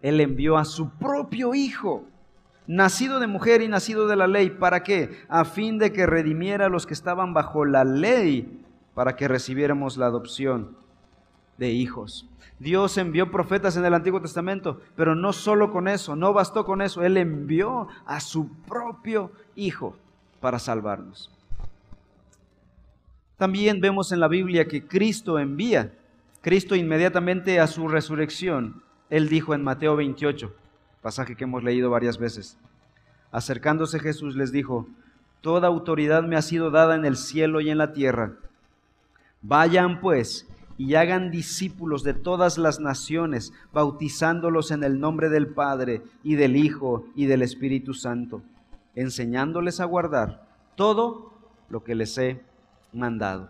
Él 0.00 0.20
envió 0.20 0.56
a 0.56 0.64
su 0.64 0.90
propio 0.90 1.54
Hijo, 1.54 2.04
nacido 2.66 3.20
de 3.20 3.26
mujer 3.28 3.62
y 3.62 3.68
nacido 3.68 4.08
de 4.08 4.16
la 4.16 4.26
ley. 4.26 4.50
¿Para 4.50 4.82
qué? 4.82 5.16
A 5.28 5.44
fin 5.44 5.78
de 5.78 5.92
que 5.92 6.06
redimiera 6.06 6.66
a 6.66 6.68
los 6.68 6.86
que 6.86 6.94
estaban 6.94 7.34
bajo 7.34 7.64
la 7.64 7.84
ley, 7.84 8.64
para 8.94 9.16
que 9.16 9.28
recibiéramos 9.28 9.96
la 9.96 10.06
adopción 10.06 10.81
de 11.58 11.70
hijos. 11.70 12.28
Dios 12.58 12.96
envió 12.98 13.30
profetas 13.30 13.76
en 13.76 13.84
el 13.84 13.94
Antiguo 13.94 14.20
Testamento, 14.20 14.80
pero 14.94 15.14
no 15.14 15.32
solo 15.32 15.72
con 15.72 15.88
eso, 15.88 16.14
no 16.16 16.32
bastó 16.32 16.64
con 16.64 16.80
eso, 16.80 17.02
Él 17.02 17.16
envió 17.16 17.88
a 18.06 18.20
su 18.20 18.48
propio 18.68 19.32
Hijo 19.54 19.96
para 20.40 20.58
salvarnos. 20.58 21.30
También 23.36 23.80
vemos 23.80 24.12
en 24.12 24.20
la 24.20 24.28
Biblia 24.28 24.66
que 24.66 24.86
Cristo 24.86 25.38
envía. 25.38 25.92
Cristo 26.40 26.74
inmediatamente 26.74 27.60
a 27.60 27.66
su 27.66 27.88
resurrección, 27.88 28.82
Él 29.10 29.28
dijo 29.28 29.54
en 29.54 29.62
Mateo 29.62 29.96
28, 29.96 30.54
pasaje 31.02 31.36
que 31.36 31.44
hemos 31.44 31.64
leído 31.64 31.90
varias 31.90 32.18
veces, 32.18 32.56
acercándose 33.30 33.98
Jesús 33.98 34.36
les 34.36 34.52
dijo, 34.52 34.86
Toda 35.42 35.66
autoridad 35.66 36.22
me 36.22 36.36
ha 36.36 36.42
sido 36.42 36.70
dada 36.70 36.94
en 36.94 37.04
el 37.04 37.16
cielo 37.16 37.60
y 37.60 37.68
en 37.68 37.78
la 37.78 37.92
tierra. 37.92 38.34
Vayan 39.42 40.00
pues 40.00 40.48
y 40.82 40.96
hagan 40.96 41.30
discípulos 41.30 42.02
de 42.02 42.12
todas 42.12 42.58
las 42.58 42.80
naciones, 42.80 43.52
bautizándolos 43.72 44.72
en 44.72 44.82
el 44.82 44.98
nombre 44.98 45.28
del 45.28 45.46
Padre 45.46 46.02
y 46.24 46.34
del 46.34 46.56
Hijo 46.56 47.04
y 47.14 47.26
del 47.26 47.42
Espíritu 47.42 47.94
Santo, 47.94 48.42
enseñándoles 48.96 49.78
a 49.78 49.84
guardar 49.84 50.44
todo 50.74 51.34
lo 51.68 51.84
que 51.84 51.94
les 51.94 52.18
he 52.18 52.42
mandado. 52.92 53.48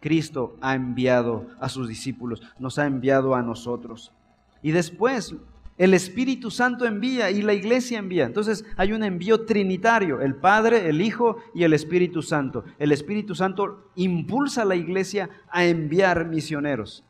Cristo 0.00 0.56
ha 0.60 0.74
enviado 0.74 1.46
a 1.60 1.68
sus 1.68 1.86
discípulos, 1.86 2.42
nos 2.58 2.80
ha 2.80 2.86
enviado 2.86 3.36
a 3.36 3.42
nosotros. 3.42 4.10
Y 4.60 4.72
después 4.72 5.36
el 5.78 5.92
Espíritu 5.92 6.50
Santo 6.50 6.86
envía 6.86 7.30
y 7.30 7.42
la 7.42 7.52
iglesia 7.52 7.98
envía. 7.98 8.24
Entonces 8.24 8.64
hay 8.76 8.92
un 8.92 9.02
envío 9.02 9.44
trinitario, 9.44 10.22
el 10.22 10.34
Padre, 10.34 10.88
el 10.88 11.02
Hijo 11.02 11.36
y 11.54 11.64
el 11.64 11.74
Espíritu 11.74 12.22
Santo. 12.22 12.64
El 12.78 12.92
Espíritu 12.92 13.34
Santo 13.34 13.90
impulsa 13.94 14.62
a 14.62 14.64
la 14.64 14.76
iglesia 14.76 15.28
a 15.50 15.66
enviar 15.66 16.26
misioneros. 16.26 17.04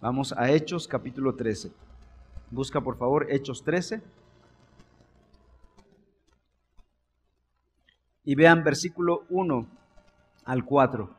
Vamos 0.00 0.32
a 0.32 0.50
Hechos 0.50 0.86
capítulo 0.86 1.34
13. 1.34 1.72
Busca 2.52 2.80
por 2.80 2.96
favor 2.98 3.26
Hechos 3.30 3.64
13. 3.64 4.00
Y 8.24 8.34
vean 8.36 8.62
versículo 8.62 9.24
1 9.28 9.66
al 10.44 10.64
4. 10.64 11.16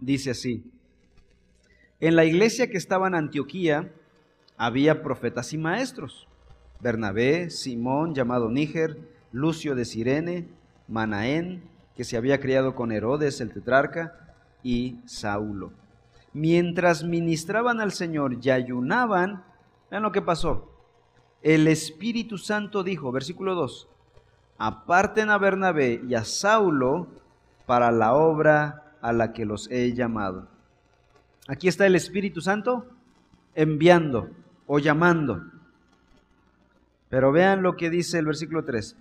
Dice 0.00 0.30
así. 0.30 0.72
En 2.00 2.16
la 2.16 2.24
iglesia 2.24 2.70
que 2.70 2.78
estaba 2.78 3.06
en 3.08 3.14
Antioquía, 3.14 3.92
había 4.56 5.02
profetas 5.02 5.52
y 5.52 5.58
maestros. 5.58 6.26
Bernabé, 6.80 7.50
Simón, 7.50 8.14
llamado 8.14 8.50
Níger, 8.50 8.98
Lucio 9.32 9.74
de 9.74 9.84
Sirene, 9.84 10.48
Manaén, 10.88 11.62
que 11.96 12.04
se 12.04 12.16
había 12.16 12.40
criado 12.40 12.74
con 12.74 12.92
Herodes 12.92 13.40
el 13.40 13.52
tetrarca, 13.52 14.26
y 14.62 14.98
Saulo. 15.06 15.72
Mientras 16.32 17.04
ministraban 17.04 17.80
al 17.80 17.92
Señor 17.92 18.36
y 18.42 18.50
ayunaban, 18.50 19.44
vean 19.90 20.02
lo 20.02 20.12
que 20.12 20.22
pasó. 20.22 20.70
El 21.40 21.68
Espíritu 21.68 22.36
Santo 22.36 22.82
dijo, 22.82 23.12
versículo 23.12 23.54
2, 23.54 23.88
aparten 24.58 25.30
a 25.30 25.38
Bernabé 25.38 26.02
y 26.08 26.14
a 26.14 26.24
Saulo 26.24 27.06
para 27.64 27.90
la 27.92 28.14
obra 28.14 28.96
a 29.00 29.12
la 29.12 29.32
que 29.32 29.44
los 29.44 29.70
he 29.70 29.94
llamado. 29.94 30.48
Aquí 31.46 31.68
está 31.68 31.86
el 31.86 31.94
Espíritu 31.94 32.40
Santo 32.40 32.86
enviando 33.54 34.30
o 34.66 34.78
llamando. 34.78 35.42
Pero 37.08 37.32
vean 37.32 37.62
lo 37.62 37.76
que 37.76 37.90
dice 37.90 38.18
el 38.18 38.26
versículo 38.26 38.64
3. 38.64 38.96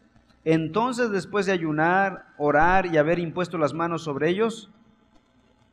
Entonces, 0.46 1.10
después 1.10 1.48
de 1.48 1.54
ayunar, 1.54 2.28
orar 2.38 2.86
y 2.86 2.98
haber 2.98 3.18
impuesto 3.18 3.58
las 3.58 3.74
manos 3.74 4.04
sobre 4.04 4.30
ellos, 4.30 4.70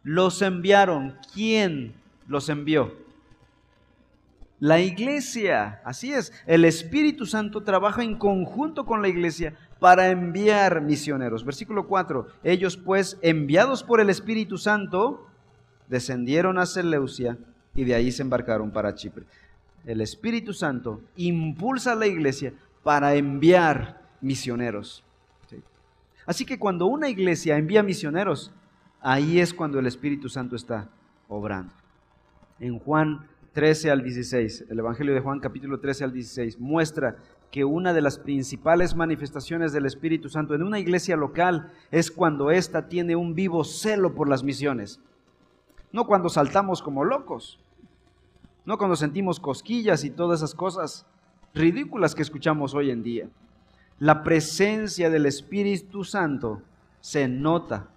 los 0.03 0.41
enviaron. 0.41 1.19
¿Quién 1.35 1.95
los 2.27 2.49
envió? 2.49 2.95
La 4.59 4.81
iglesia. 4.81 5.83
Así 5.85 6.13
es. 6.13 6.33
El 6.47 6.65
Espíritu 6.65 7.27
Santo 7.27 7.63
trabaja 7.63 8.03
en 8.03 8.17
conjunto 8.17 8.87
con 8.87 9.03
la 9.03 9.09
iglesia 9.09 9.55
para 9.79 10.09
enviar 10.09 10.81
misioneros. 10.81 11.45
Versículo 11.45 11.87
4. 11.87 12.29
Ellos 12.43 12.79
pues, 12.79 13.19
enviados 13.21 13.83
por 13.83 14.01
el 14.01 14.09
Espíritu 14.09 14.57
Santo, 14.57 15.27
descendieron 15.89 16.59
a 16.59 16.65
Seleucia 16.65 17.37
y 17.75 17.85
de 17.85 17.95
ahí 17.95 18.11
se 18.11 18.23
embarcaron 18.23 18.71
para 18.71 18.95
Chipre 18.95 19.27
el 19.85 20.01
Espíritu 20.01 20.53
Santo 20.53 21.01
impulsa 21.17 21.93
a 21.93 21.97
la 21.97 22.07
iglesia 22.07 22.53
para 22.83 23.15
enviar 23.15 24.03
misioneros. 24.21 25.05
Así 26.25 26.45
que 26.45 26.59
cuando 26.59 26.87
una 26.87 27.09
iglesia 27.09 27.57
envía 27.57 27.83
misioneros, 27.83 28.53
ahí 29.01 29.41
es 29.41 29.53
cuando 29.53 29.79
el 29.79 29.87
Espíritu 29.87 30.29
Santo 30.29 30.55
está 30.55 30.89
obrando. 31.29 31.75
En 32.61 32.79
Juan 32.79 33.27
13 33.53 33.91
al 33.91 34.03
16, 34.03 34.67
el 34.71 34.79
Evangelio 34.79 35.15
de 35.15 35.21
Juan 35.21 35.41
capítulo 35.41 35.81
13 35.81 36.05
al 36.05 36.13
16, 36.13 36.61
muestra 36.61 37.17
que 37.51 37.65
una 37.65 37.93
de 37.93 38.01
las 38.01 38.19
principales 38.19 38.95
manifestaciones 38.95 39.73
del 39.73 39.85
Espíritu 39.85 40.29
Santo 40.29 40.55
en 40.55 40.63
una 40.63 40.79
iglesia 40.79 41.17
local 41.17 41.71
es 41.91 42.11
cuando 42.11 42.51
ésta 42.51 42.89
tiene 42.89 43.15
un 43.15 43.35
vivo 43.35 43.65
celo 43.65 44.15
por 44.15 44.29
las 44.29 44.43
misiones. 44.43 45.01
No 45.93 46.07
cuando 46.07 46.31
saltamos 46.31 46.81
como 46.81 47.05
locos, 47.05 47.61
no 48.65 48.79
cuando 48.79 48.97
sentimos 48.97 49.41
cosquillas 49.41 50.05
y 50.05 50.11
todas 50.11 50.41
esas 50.41 50.55
cosas 50.55 51.07
ridículas 51.55 52.15
que 52.15 52.23
escuchamos 52.23 52.75
hoy 52.75 52.91
en 52.91 53.03
día. 53.03 53.29
La 53.99 54.23
presencia 54.23 55.11
del 55.11 55.27
Espíritu 55.27 56.05
Santo 56.05 56.63
se 57.01 57.29
nota 57.29 57.89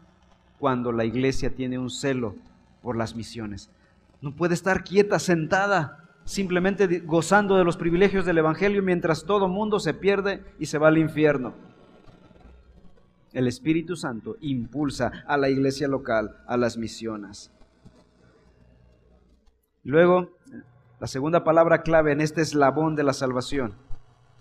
cuando 0.59 0.91
la 0.91 1.05
iglesia 1.05 1.49
tiene 1.55 1.77
un 1.77 1.89
celo 1.89 2.35
por 2.81 2.95
las 2.95 3.15
misiones. 3.15 3.69
No 4.21 4.35
puede 4.35 4.53
estar 4.53 4.83
quieta, 4.83 5.19
sentada, 5.19 6.09
simplemente 6.23 6.99
gozando 6.99 7.55
de 7.57 7.63
los 7.63 7.77
privilegios 7.77 8.25
del 8.25 8.39
Evangelio 8.39 8.81
mientras 8.81 9.25
todo 9.25 9.47
mundo 9.47 9.79
se 9.79 9.93
pierde 9.93 10.43
y 10.59 10.65
se 10.65 10.77
va 10.77 10.87
al 10.87 10.97
infierno. 10.97 11.53
El 13.33 13.47
Espíritu 13.47 13.95
Santo 13.95 14.37
impulsa 14.41 15.23
a 15.27 15.37
la 15.37 15.49
iglesia 15.49 15.87
local 15.87 16.37
a 16.47 16.57
las 16.57 16.77
misiones. 16.77 17.51
Luego, 19.83 20.34
la 21.05 21.09
segunda 21.09 21.43
palabra 21.43 21.83
clave 21.83 22.13
en 22.13 22.19
este 22.19 22.41
eslabón 22.41 22.95
de 22.95 23.03
la 23.03 23.13
salvación. 23.13 23.75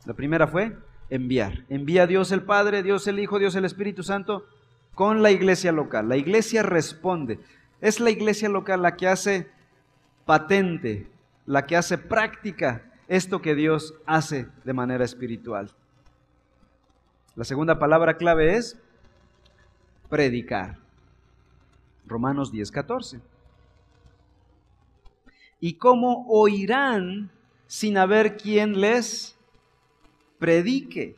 La 0.07 0.15
primera 0.15 0.47
fue 0.47 0.75
enviar. 1.11 1.67
Envía 1.69 2.05
a 2.05 2.07
Dios 2.07 2.33
el 2.33 2.43
Padre, 2.43 2.83
Dios 2.83 3.07
el 3.07 3.19
Hijo, 3.19 3.39
Dios 3.39 3.55
el 3.55 3.67
Espíritu 3.67 4.03
Santo 4.03 4.47
con 4.95 5.23
la 5.23 5.31
iglesia 5.31 5.73
local. 5.73 6.09
La 6.09 6.17
iglesia 6.17 6.63
responde. 6.63 7.39
Es 7.83 8.01
la 8.01 8.09
iglesia 8.09 8.49
local 8.49 8.81
la 8.81 8.97
que 8.97 9.09
hace 9.09 9.51
patente, 10.25 11.11
la 11.45 11.67
que 11.67 11.77
hace 11.77 11.99
práctica 11.99 12.91
esto 13.09 13.43
que 13.43 13.55
Dios 13.55 13.93
hace 14.07 14.49
de 14.65 14.73
manera 14.73 15.05
espiritual. 15.05 15.71
La 17.37 17.45
segunda 17.45 17.79
palabra 17.79 18.17
clave 18.17 18.57
es 18.57 18.81
predicar. 20.09 20.79
Romanos 22.07 22.51
10, 22.51 22.71
14. 22.71 23.34
¿Y 25.65 25.79
cómo 25.79 26.27
oirán 26.29 27.31
sin 27.67 27.97
haber 27.97 28.37
quien 28.37 28.83
les 28.83 29.35
predique? 30.39 31.17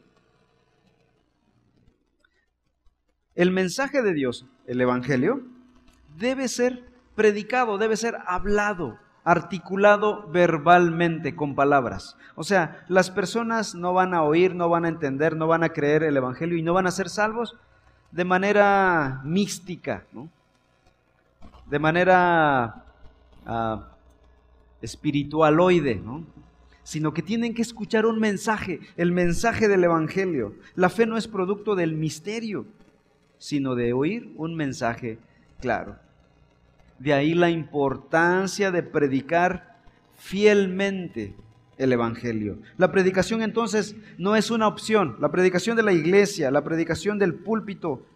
El 3.34 3.50
mensaje 3.50 4.02
de 4.02 4.14
Dios, 4.14 4.46
el 4.68 4.80
Evangelio, 4.80 5.42
debe 6.16 6.46
ser 6.46 6.84
predicado, 7.16 7.76
debe 7.76 7.96
ser 7.96 8.18
hablado, 8.24 9.00
articulado 9.24 10.28
verbalmente 10.28 11.34
con 11.34 11.56
palabras. 11.56 12.16
O 12.36 12.44
sea, 12.44 12.84
las 12.86 13.10
personas 13.10 13.74
no 13.74 13.94
van 13.94 14.14
a 14.14 14.22
oír, 14.22 14.54
no 14.54 14.68
van 14.68 14.84
a 14.84 14.90
entender, 14.90 15.34
no 15.34 15.48
van 15.48 15.64
a 15.64 15.70
creer 15.70 16.04
el 16.04 16.16
Evangelio 16.16 16.56
y 16.56 16.62
no 16.62 16.72
van 16.72 16.86
a 16.86 16.92
ser 16.92 17.08
salvos 17.08 17.56
de 18.12 18.24
manera 18.24 19.22
mística, 19.24 20.04
de 21.68 21.78
manera 21.80 22.84
ah, 23.44 23.88
espiritualoide, 24.82 25.96
¿no? 25.96 26.24
sino 26.82 27.12
que 27.12 27.22
tienen 27.22 27.52
que 27.52 27.62
escuchar 27.62 28.06
un 28.06 28.20
mensaje, 28.20 28.78
el 28.96 29.10
mensaje 29.10 29.66
del 29.66 29.82
Evangelio. 29.82 30.54
La 30.76 30.88
fe 30.88 31.04
no 31.04 31.16
es 31.16 31.26
producto 31.26 31.74
del 31.74 31.96
misterio, 31.96 32.64
sino 33.38 33.74
de 33.74 33.92
oír 33.92 34.32
un 34.36 34.54
mensaje 34.54 35.18
claro. 35.60 35.96
De 37.00 37.12
ahí 37.12 37.34
la 37.34 37.50
importancia 37.50 38.70
de 38.70 38.84
predicar 38.84 39.78
fielmente 40.16 41.34
el 41.76 41.92
Evangelio. 41.92 42.58
La 42.78 42.92
predicación 42.92 43.42
entonces 43.42 43.96
no 44.16 44.36
es 44.36 44.52
una 44.52 44.68
opción. 44.68 45.16
La 45.20 45.30
predicación 45.30 45.76
de 45.76 45.82
la 45.82 45.92
iglesia, 45.92 46.50
la 46.50 46.64
predicación 46.64 47.18
del 47.18 47.34
púlpito, 47.34 48.06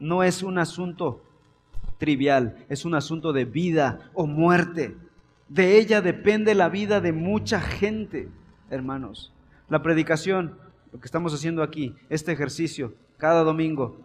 no 0.00 0.22
es 0.22 0.42
un 0.42 0.58
asunto 0.58 1.22
trivial, 1.98 2.64
es 2.68 2.84
un 2.84 2.94
asunto 2.94 3.32
de 3.32 3.44
vida 3.44 4.10
o 4.14 4.26
muerte. 4.26 4.96
De 5.48 5.78
ella 5.78 6.02
depende 6.02 6.54
la 6.54 6.68
vida 6.68 7.00
de 7.00 7.12
mucha 7.12 7.60
gente, 7.60 8.28
hermanos. 8.70 9.32
La 9.68 9.82
predicación, 9.82 10.58
lo 10.92 11.00
que 11.00 11.06
estamos 11.06 11.32
haciendo 11.32 11.62
aquí, 11.62 11.94
este 12.10 12.32
ejercicio, 12.32 12.94
cada 13.16 13.42
domingo, 13.42 13.98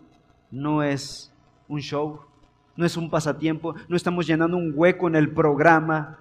no 0.51 0.83
es 0.83 1.33
un 1.67 1.81
show, 1.81 2.21
no 2.75 2.85
es 2.85 2.95
un 2.95 3.09
pasatiempo, 3.09 3.75
no 3.87 3.95
estamos 3.95 4.25
llenando 4.25 4.57
un 4.57 4.71
hueco 4.75 5.07
en 5.07 5.15
el 5.15 5.31
programa. 5.31 6.19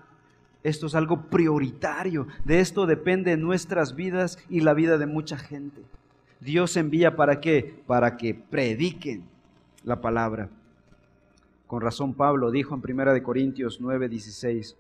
Esto 0.63 0.87
es 0.87 0.95
algo 0.95 1.23
prioritario. 1.23 2.27
De 2.45 2.61
esto 2.61 2.87
depende 2.87 3.37
nuestras 3.37 3.95
vidas 3.95 4.39
y 4.49 4.61
la 4.61 4.75
vida 4.75 4.99
de 4.99 5.07
mucha 5.07 5.39
gente. 5.39 5.83
Dios 6.41 6.77
envía 6.77 7.15
para 7.15 7.41
qué? 7.41 7.83
Para 7.87 8.17
que 8.17 8.35
prediquen 8.35 9.25
la 9.85 10.01
palabra. 10.01 10.49
Con 11.69 11.81
razón 11.81 12.15
Pablo 12.15 12.51
dijo 12.51 12.75
en 12.75 12.99
1 13.01 13.23
Corintios 13.23 13.81
9, 13.81 14.09
16, 14.09 14.77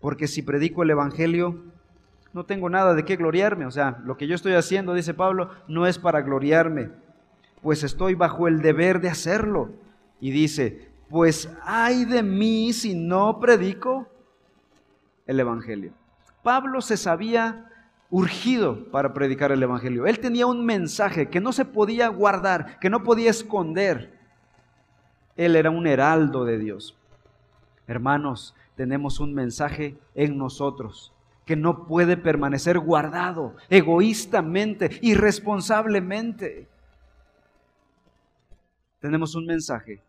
porque 0.00 0.28
si 0.28 0.42
predico 0.42 0.82
el 0.82 0.90
Evangelio, 0.90 1.62
no 2.32 2.44
tengo 2.44 2.68
nada 2.68 2.94
de 2.94 3.04
qué 3.04 3.16
gloriarme. 3.16 3.66
O 3.66 3.70
sea, 3.70 4.02
lo 4.04 4.16
que 4.16 4.26
yo 4.26 4.34
estoy 4.34 4.52
haciendo, 4.52 4.94
dice 4.94 5.14
Pablo, 5.14 5.50
no 5.68 5.86
es 5.86 5.98
para 5.98 6.20
gloriarme, 6.20 6.90
pues 7.62 7.82
estoy 7.82 8.14
bajo 8.14 8.46
el 8.46 8.60
deber 8.60 9.00
de 9.00 9.08
hacerlo. 9.08 9.70
Y 10.20 10.30
dice, 10.30 10.90
pues 11.08 11.50
ay 11.62 12.04
de 12.04 12.22
mí 12.22 12.72
si 12.72 12.94
no 12.94 13.40
predico 13.40 14.08
el 15.26 15.40
Evangelio. 15.40 15.92
Pablo 16.42 16.80
se 16.80 16.96
sabía 16.96 17.70
urgido 18.10 18.90
para 18.90 19.12
predicar 19.12 19.50
el 19.50 19.62
Evangelio. 19.62 20.06
Él 20.06 20.20
tenía 20.20 20.46
un 20.46 20.64
mensaje 20.64 21.28
que 21.28 21.40
no 21.40 21.52
se 21.52 21.64
podía 21.64 22.08
guardar, 22.08 22.78
que 22.78 22.90
no 22.90 23.02
podía 23.02 23.30
esconder. 23.30 24.16
Él 25.36 25.56
era 25.56 25.70
un 25.70 25.86
heraldo 25.86 26.44
de 26.44 26.58
Dios. 26.58 26.96
Hermanos, 27.86 28.54
tenemos 28.76 29.20
un 29.20 29.34
mensaje 29.34 29.98
en 30.14 30.36
nosotros 30.36 31.12
que 31.44 31.56
no 31.56 31.86
puede 31.86 32.16
permanecer 32.16 32.78
guardado 32.78 33.56
egoístamente, 33.70 34.98
irresponsablemente. 35.00 36.68
Tenemos 39.00 39.34
un 39.34 39.46
mensaje 39.46 40.02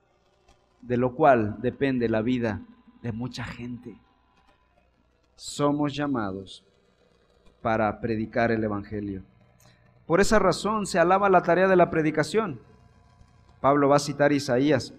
de 0.81 0.97
lo 0.97 1.15
cual 1.15 1.57
depende 1.61 2.09
la 2.09 2.21
vida 2.21 2.61
de 3.01 3.11
mucha 3.11 3.43
gente. 3.43 3.95
Somos 5.35 5.95
llamados 5.95 6.65
para 7.61 8.01
predicar 8.01 8.51
el 8.51 8.63
Evangelio. 8.63 9.23
Por 10.05 10.19
esa 10.19 10.39
razón 10.39 10.85
se 10.87 10.99
alaba 10.99 11.29
la 11.29 11.43
tarea 11.43 11.67
de 11.67 11.75
la 11.75 11.89
predicación. 11.89 12.59
Pablo 13.61 13.89
va 13.89 13.97
a 13.97 13.99
citar 13.99 14.31
Isaías, 14.31 14.93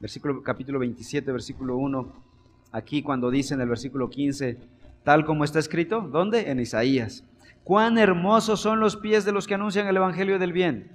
versículo, 0.00 0.42
capítulo 0.42 0.78
27, 0.78 1.30
versículo 1.32 1.76
1, 1.76 2.25
aquí 2.76 3.02
cuando 3.02 3.30
dice 3.30 3.54
en 3.54 3.62
el 3.62 3.70
versículo 3.70 4.10
15, 4.10 4.58
tal 5.02 5.24
como 5.24 5.44
está 5.44 5.58
escrito, 5.58 6.02
¿dónde? 6.02 6.50
En 6.50 6.60
Isaías. 6.60 7.24
Cuán 7.64 7.96
hermosos 7.96 8.60
son 8.60 8.80
los 8.80 8.96
pies 8.96 9.24
de 9.24 9.32
los 9.32 9.46
que 9.46 9.54
anuncian 9.54 9.86
el 9.86 9.96
Evangelio 9.96 10.38
del 10.38 10.52
bien. 10.52 10.90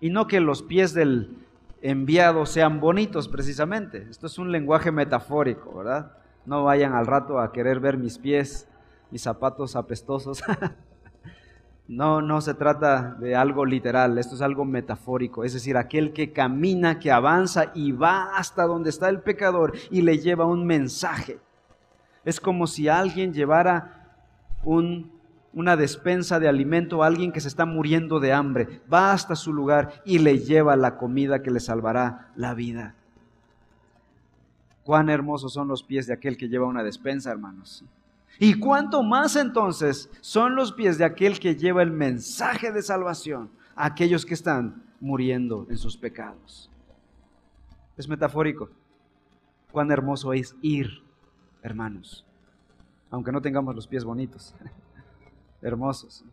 Y 0.00 0.10
no 0.10 0.26
que 0.26 0.40
los 0.40 0.62
pies 0.62 0.92
del 0.92 1.36
enviado 1.80 2.44
sean 2.44 2.80
bonitos 2.80 3.28
precisamente. 3.28 4.08
Esto 4.10 4.26
es 4.26 4.36
un 4.38 4.50
lenguaje 4.50 4.90
metafórico, 4.90 5.78
¿verdad? 5.78 6.12
No 6.44 6.64
vayan 6.64 6.92
al 6.92 7.06
rato 7.06 7.38
a 7.38 7.52
querer 7.52 7.78
ver 7.78 7.96
mis 7.96 8.18
pies, 8.18 8.68
mis 9.12 9.22
zapatos 9.22 9.76
apestosos. 9.76 10.42
no, 11.90 12.22
no 12.22 12.40
se 12.40 12.54
trata 12.54 13.16
de 13.18 13.34
algo 13.34 13.64
literal, 13.64 14.16
esto 14.16 14.36
es 14.36 14.42
algo 14.42 14.64
metafórico. 14.64 15.42
Es 15.42 15.54
decir, 15.54 15.76
aquel 15.76 16.12
que 16.12 16.32
camina, 16.32 17.00
que 17.00 17.10
avanza 17.10 17.72
y 17.74 17.90
va 17.90 18.36
hasta 18.36 18.62
donde 18.62 18.90
está 18.90 19.08
el 19.08 19.22
pecador 19.22 19.72
y 19.90 20.02
le 20.02 20.18
lleva 20.18 20.46
un 20.46 20.64
mensaje. 20.64 21.40
Es 22.24 22.40
como 22.40 22.68
si 22.68 22.86
alguien 22.86 23.32
llevara 23.32 24.06
un 24.62 25.10
una 25.52 25.76
despensa 25.76 26.38
de 26.38 26.46
alimento 26.46 27.02
a 27.02 27.08
alguien 27.08 27.32
que 27.32 27.40
se 27.40 27.48
está 27.48 27.66
muriendo 27.66 28.20
de 28.20 28.32
hambre. 28.32 28.80
Va 28.92 29.10
hasta 29.10 29.34
su 29.34 29.52
lugar 29.52 30.00
y 30.04 30.20
le 30.20 30.38
lleva 30.38 30.76
la 30.76 30.96
comida 30.96 31.42
que 31.42 31.50
le 31.50 31.58
salvará 31.58 32.30
la 32.36 32.54
vida. 32.54 32.94
Cuán 34.84 35.10
hermosos 35.10 35.52
son 35.52 35.66
los 35.66 35.82
pies 35.82 36.06
de 36.06 36.12
aquel 36.12 36.36
que 36.36 36.48
lleva 36.48 36.68
una 36.68 36.84
despensa, 36.84 37.32
hermanos. 37.32 37.84
Y 38.38 38.58
cuánto 38.58 39.02
más 39.02 39.36
entonces 39.36 40.10
son 40.20 40.54
los 40.54 40.72
pies 40.72 40.96
de 40.96 41.04
aquel 41.04 41.38
que 41.38 41.56
lleva 41.56 41.82
el 41.82 41.90
mensaje 41.90 42.72
de 42.72 42.82
salvación 42.82 43.50
a 43.74 43.86
aquellos 43.86 44.24
que 44.24 44.34
están 44.34 44.82
muriendo 45.00 45.66
en 45.68 45.76
sus 45.76 45.96
pecados. 45.96 46.70
Es 47.96 48.08
metafórico. 48.08 48.70
Cuán 49.72 49.90
hermoso 49.90 50.32
es 50.32 50.56
ir, 50.62 50.88
hermanos, 51.62 52.26
aunque 53.10 53.32
no 53.32 53.40
tengamos 53.40 53.74
los 53.74 53.86
pies 53.86 54.04
bonitos. 54.04 54.54
hermosos. 55.62 56.24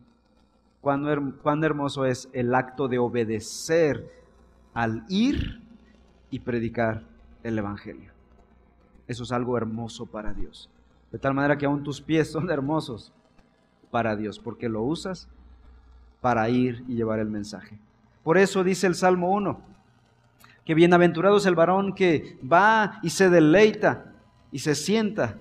Cuán, 0.80 1.64
hermoso 1.64 2.04
es 2.04 2.28
el 2.32 2.54
acto 2.54 2.88
de 2.88 2.98
obedecer 2.98 4.10
al 4.74 5.04
ir 5.08 5.60
y 6.30 6.40
predicar 6.40 7.02
el 7.42 7.58
Evangelio. 7.58 8.12
Eso 9.06 9.24
es 9.24 9.32
algo 9.32 9.56
hermoso 9.56 10.06
para 10.06 10.32
Dios. 10.32 10.70
De 11.12 11.18
tal 11.18 11.34
manera 11.34 11.56
que 11.56 11.66
aún 11.66 11.82
tus 11.82 12.00
pies 12.00 12.30
son 12.30 12.50
hermosos 12.50 13.12
para 13.90 14.16
Dios, 14.16 14.38
porque 14.38 14.68
lo 14.68 14.82
usas 14.82 15.28
para 16.20 16.48
ir 16.48 16.84
y 16.88 16.94
llevar 16.94 17.18
el 17.18 17.28
mensaje. 17.28 17.78
Por 18.22 18.36
eso 18.36 18.64
dice 18.64 18.86
el 18.86 18.94
Salmo 18.94 19.32
1, 19.32 19.60
que 20.64 20.74
bienaventurado 20.74 21.38
es 21.38 21.46
el 21.46 21.54
varón 21.54 21.94
que 21.94 22.38
va 22.40 23.00
y 23.02 23.10
se 23.10 23.30
deleita 23.30 24.12
y 24.52 24.58
se 24.58 24.74
sienta 24.74 25.38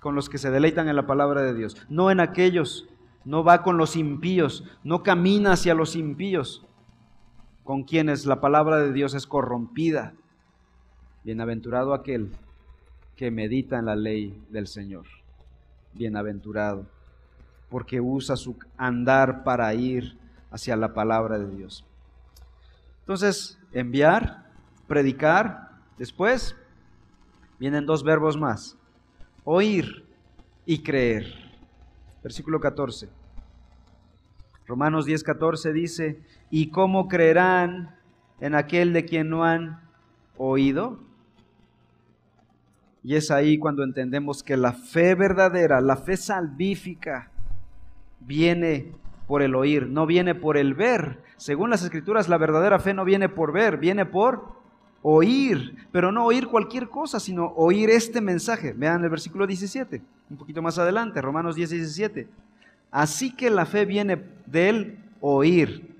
con 0.00 0.14
los 0.14 0.28
que 0.28 0.38
se 0.38 0.50
deleitan 0.50 0.88
en 0.88 0.96
la 0.96 1.06
palabra 1.06 1.42
de 1.42 1.54
Dios, 1.54 1.76
no 1.88 2.10
en 2.10 2.20
aquellos 2.20 2.88
no 3.24 3.44
va 3.44 3.62
con 3.62 3.76
los 3.76 3.94
impíos, 3.96 4.64
no 4.84 5.02
camina 5.02 5.52
hacia 5.52 5.74
los 5.74 5.96
impíos, 5.96 6.64
con 7.62 7.82
quienes 7.82 8.24
la 8.24 8.40
palabra 8.40 8.78
de 8.78 8.90
Dios 8.90 9.12
es 9.12 9.26
corrompida. 9.26 10.14
Bienaventurado 11.24 11.92
aquel 11.92 12.32
que 13.18 13.32
medita 13.32 13.80
en 13.80 13.86
la 13.86 13.96
ley 13.96 14.40
del 14.48 14.68
Señor. 14.68 15.04
Bienaventurado, 15.92 16.86
porque 17.68 18.00
usa 18.00 18.36
su 18.36 18.56
andar 18.76 19.42
para 19.42 19.74
ir 19.74 20.16
hacia 20.52 20.76
la 20.76 20.94
palabra 20.94 21.36
de 21.36 21.50
Dios. 21.50 21.84
Entonces, 23.00 23.58
enviar, 23.72 24.46
predicar, 24.86 25.80
después 25.98 26.54
vienen 27.58 27.86
dos 27.86 28.04
verbos 28.04 28.36
más, 28.36 28.78
oír 29.42 30.06
y 30.64 30.84
creer. 30.84 31.26
Versículo 32.22 32.60
14. 32.60 33.08
Romanos 34.68 35.06
10, 35.06 35.24
14 35.24 35.72
dice, 35.72 36.22
¿y 36.50 36.70
cómo 36.70 37.08
creerán 37.08 37.96
en 38.38 38.54
aquel 38.54 38.92
de 38.92 39.04
quien 39.04 39.28
no 39.28 39.42
han 39.42 39.80
oído? 40.36 41.00
Y 43.02 43.14
es 43.14 43.30
ahí 43.30 43.58
cuando 43.58 43.84
entendemos 43.84 44.42
que 44.42 44.56
la 44.56 44.72
fe 44.72 45.14
verdadera, 45.14 45.80
la 45.80 45.96
fe 45.96 46.16
salvífica, 46.16 47.30
viene 48.20 48.92
por 49.26 49.42
el 49.42 49.54
oír, 49.54 49.86
no 49.86 50.06
viene 50.06 50.34
por 50.34 50.56
el 50.56 50.74
ver. 50.74 51.18
Según 51.36 51.70
las 51.70 51.82
escrituras, 51.82 52.28
la 52.28 52.38
verdadera 52.38 52.78
fe 52.78 52.94
no 52.94 53.04
viene 53.04 53.28
por 53.28 53.52
ver, 53.52 53.76
viene 53.76 54.06
por 54.06 54.58
oír, 55.02 55.76
pero 55.92 56.10
no 56.10 56.24
oír 56.24 56.48
cualquier 56.48 56.88
cosa, 56.88 57.20
sino 57.20 57.52
oír 57.56 57.90
este 57.90 58.20
mensaje. 58.20 58.72
Vean 58.72 59.04
el 59.04 59.10
versículo 59.10 59.46
17, 59.46 60.02
un 60.30 60.36
poquito 60.36 60.62
más 60.62 60.78
adelante, 60.78 61.22
Romanos 61.22 61.54
10, 61.54 61.70
17. 61.70 62.28
Así 62.90 63.34
que 63.34 63.50
la 63.50 63.66
fe 63.66 63.84
viene 63.84 64.22
del 64.46 64.98
oír. 65.20 65.94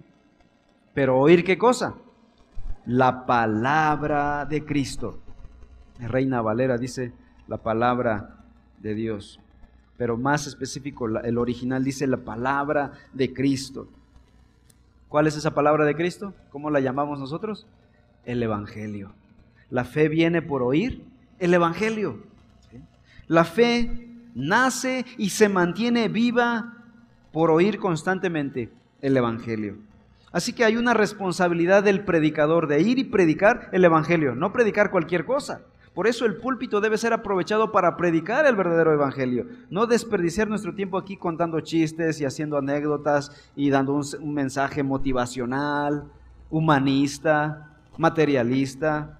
Pero 0.94 1.18
oír 1.18 1.44
qué 1.44 1.58
cosa? 1.58 1.94
La 2.86 3.26
palabra 3.26 4.46
de 4.46 4.64
Cristo. 4.64 5.20
Reina 6.06 6.40
Valera 6.42 6.78
dice 6.78 7.12
la 7.48 7.58
palabra 7.58 8.36
de 8.80 8.94
Dios. 8.94 9.40
Pero 9.96 10.16
más 10.16 10.46
específico, 10.46 11.08
el 11.08 11.38
original 11.38 11.82
dice 11.82 12.06
la 12.06 12.18
palabra 12.18 12.92
de 13.12 13.32
Cristo. 13.32 13.88
¿Cuál 15.08 15.26
es 15.26 15.36
esa 15.36 15.54
palabra 15.54 15.84
de 15.84 15.96
Cristo? 15.96 16.34
¿Cómo 16.50 16.70
la 16.70 16.80
llamamos 16.80 17.18
nosotros? 17.18 17.66
El 18.24 18.42
Evangelio. 18.42 19.12
La 19.70 19.84
fe 19.84 20.08
viene 20.08 20.42
por 20.42 20.62
oír 20.62 21.02
el 21.38 21.52
Evangelio. 21.54 22.22
La 23.26 23.44
fe 23.44 24.06
nace 24.34 25.04
y 25.16 25.30
se 25.30 25.48
mantiene 25.48 26.08
viva 26.08 26.74
por 27.32 27.50
oír 27.50 27.78
constantemente 27.78 28.70
el 29.00 29.16
Evangelio. 29.16 29.76
Así 30.30 30.52
que 30.52 30.64
hay 30.64 30.76
una 30.76 30.94
responsabilidad 30.94 31.82
del 31.82 32.04
predicador 32.04 32.68
de 32.68 32.82
ir 32.82 32.98
y 32.98 33.04
predicar 33.04 33.68
el 33.72 33.84
Evangelio, 33.84 34.34
no 34.34 34.52
predicar 34.52 34.90
cualquier 34.90 35.24
cosa. 35.24 35.62
Por 35.98 36.06
eso 36.06 36.26
el 36.26 36.36
púlpito 36.36 36.80
debe 36.80 36.96
ser 36.96 37.12
aprovechado 37.12 37.72
para 37.72 37.96
predicar 37.96 38.46
el 38.46 38.54
verdadero 38.54 38.92
Evangelio, 38.92 39.48
no 39.68 39.88
desperdiciar 39.88 40.46
nuestro 40.46 40.72
tiempo 40.72 40.96
aquí 40.96 41.16
contando 41.16 41.58
chistes 41.58 42.20
y 42.20 42.24
haciendo 42.24 42.56
anécdotas 42.56 43.32
y 43.56 43.68
dando 43.68 43.94
un, 43.94 44.32
mensaje 44.32 44.84
motivacional, 44.84 46.04
humanista, 46.50 47.74
materialista, 47.96 49.18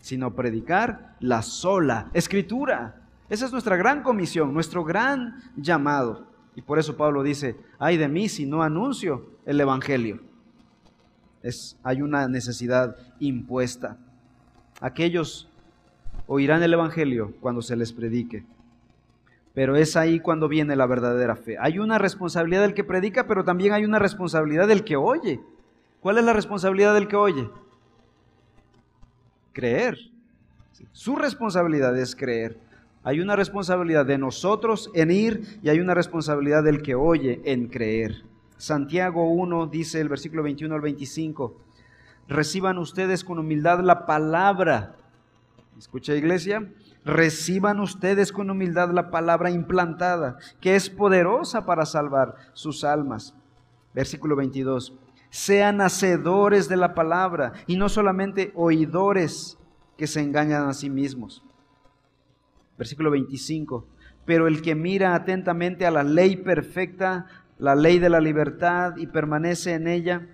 sino 0.00 0.34
predicar 0.34 1.14
la 1.20 1.40
sola 1.40 2.10
escritura. 2.12 2.96
Esa 3.28 3.46
es 3.46 3.52
nuestra 3.52 3.76
gran 3.76 4.02
comisión, 4.02 4.52
nuestro 4.52 4.82
gran 4.82 5.40
llamado. 5.54 6.26
Y 6.56 6.62
por 6.62 6.80
eso 6.80 6.96
Pablo 6.96 7.22
dice, 7.22 7.56
ay 7.78 7.96
de 7.96 8.08
mí 8.08 8.28
si 8.28 8.44
no 8.44 8.64
anuncio 8.64 9.38
el 9.46 9.60
Evangelio. 9.60 10.20
Es, 11.44 11.78
hay 11.84 12.02
una 12.02 12.26
necesidad 12.26 12.96
impuesta. 13.20 13.98
aquellos 14.80 15.48
oirán 16.28 16.62
el 16.62 16.72
Evangelio 16.72 17.32
cuando 17.40 17.60
se 17.62 17.74
les 17.74 17.92
predique. 17.92 18.44
Pero 19.54 19.74
es 19.74 19.96
ahí 19.96 20.20
cuando 20.20 20.46
viene 20.46 20.76
la 20.76 20.86
verdadera 20.86 21.34
fe. 21.34 21.56
Hay 21.58 21.80
una 21.80 21.98
responsabilidad 21.98 22.62
del 22.62 22.74
que 22.74 22.84
predica, 22.84 23.26
pero 23.26 23.42
también 23.42 23.72
hay 23.72 23.84
una 23.84 23.98
responsabilidad 23.98 24.68
del 24.68 24.84
que 24.84 24.96
oye. 24.96 25.40
¿Cuál 26.00 26.18
es 26.18 26.24
la 26.24 26.32
responsabilidad 26.32 26.94
del 26.94 27.08
que 27.08 27.16
oye? 27.16 27.50
Creer. 29.52 29.98
Su 30.92 31.16
responsabilidad 31.16 31.98
es 31.98 32.14
creer. 32.14 32.58
Hay 33.02 33.20
una 33.20 33.34
responsabilidad 33.34 34.06
de 34.06 34.18
nosotros 34.18 34.90
en 34.94 35.10
ir 35.10 35.58
y 35.62 35.70
hay 35.70 35.80
una 35.80 35.94
responsabilidad 35.94 36.62
del 36.62 36.82
que 36.82 36.94
oye 36.94 37.40
en 37.44 37.68
creer. 37.68 38.22
Santiago 38.58 39.30
1 39.30 39.68
dice 39.68 40.00
el 40.00 40.08
versículo 40.08 40.42
21 40.42 40.74
al 40.74 40.80
25, 40.80 41.56
reciban 42.28 42.76
ustedes 42.78 43.24
con 43.24 43.38
humildad 43.38 43.80
la 43.80 44.04
palabra. 44.04 44.97
Escucha 45.78 46.12
iglesia, 46.14 46.72
reciban 47.04 47.78
ustedes 47.78 48.32
con 48.32 48.50
humildad 48.50 48.90
la 48.90 49.10
palabra 49.10 49.52
implantada, 49.52 50.36
que 50.60 50.74
es 50.74 50.90
poderosa 50.90 51.64
para 51.66 51.86
salvar 51.86 52.34
sus 52.52 52.82
almas. 52.82 53.36
Versículo 53.94 54.34
22, 54.34 54.98
sean 55.30 55.80
hacedores 55.80 56.68
de 56.68 56.76
la 56.76 56.94
palabra 56.94 57.52
y 57.68 57.76
no 57.76 57.88
solamente 57.88 58.50
oidores 58.56 59.56
que 59.96 60.08
se 60.08 60.20
engañan 60.20 60.68
a 60.68 60.74
sí 60.74 60.90
mismos. 60.90 61.44
Versículo 62.76 63.12
25. 63.12 63.86
Pero 64.24 64.48
el 64.48 64.62
que 64.62 64.74
mira 64.74 65.14
atentamente 65.14 65.86
a 65.86 65.92
la 65.92 66.02
ley 66.02 66.36
perfecta, 66.36 67.26
la 67.56 67.76
ley 67.76 68.00
de 68.00 68.10
la 68.10 68.20
libertad, 68.20 68.96
y 68.96 69.06
permanece 69.06 69.74
en 69.74 69.86
ella, 69.86 70.26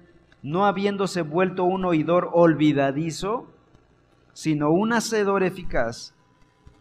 no 0.42 0.64
habiéndose 0.64 1.20
vuelto 1.20 1.64
un 1.64 1.85
oidor 1.85 2.30
olvidadizo, 2.33 3.53
sino 4.35 4.70
un 4.70 4.92
hacedor 4.92 5.42
eficaz, 5.42 6.12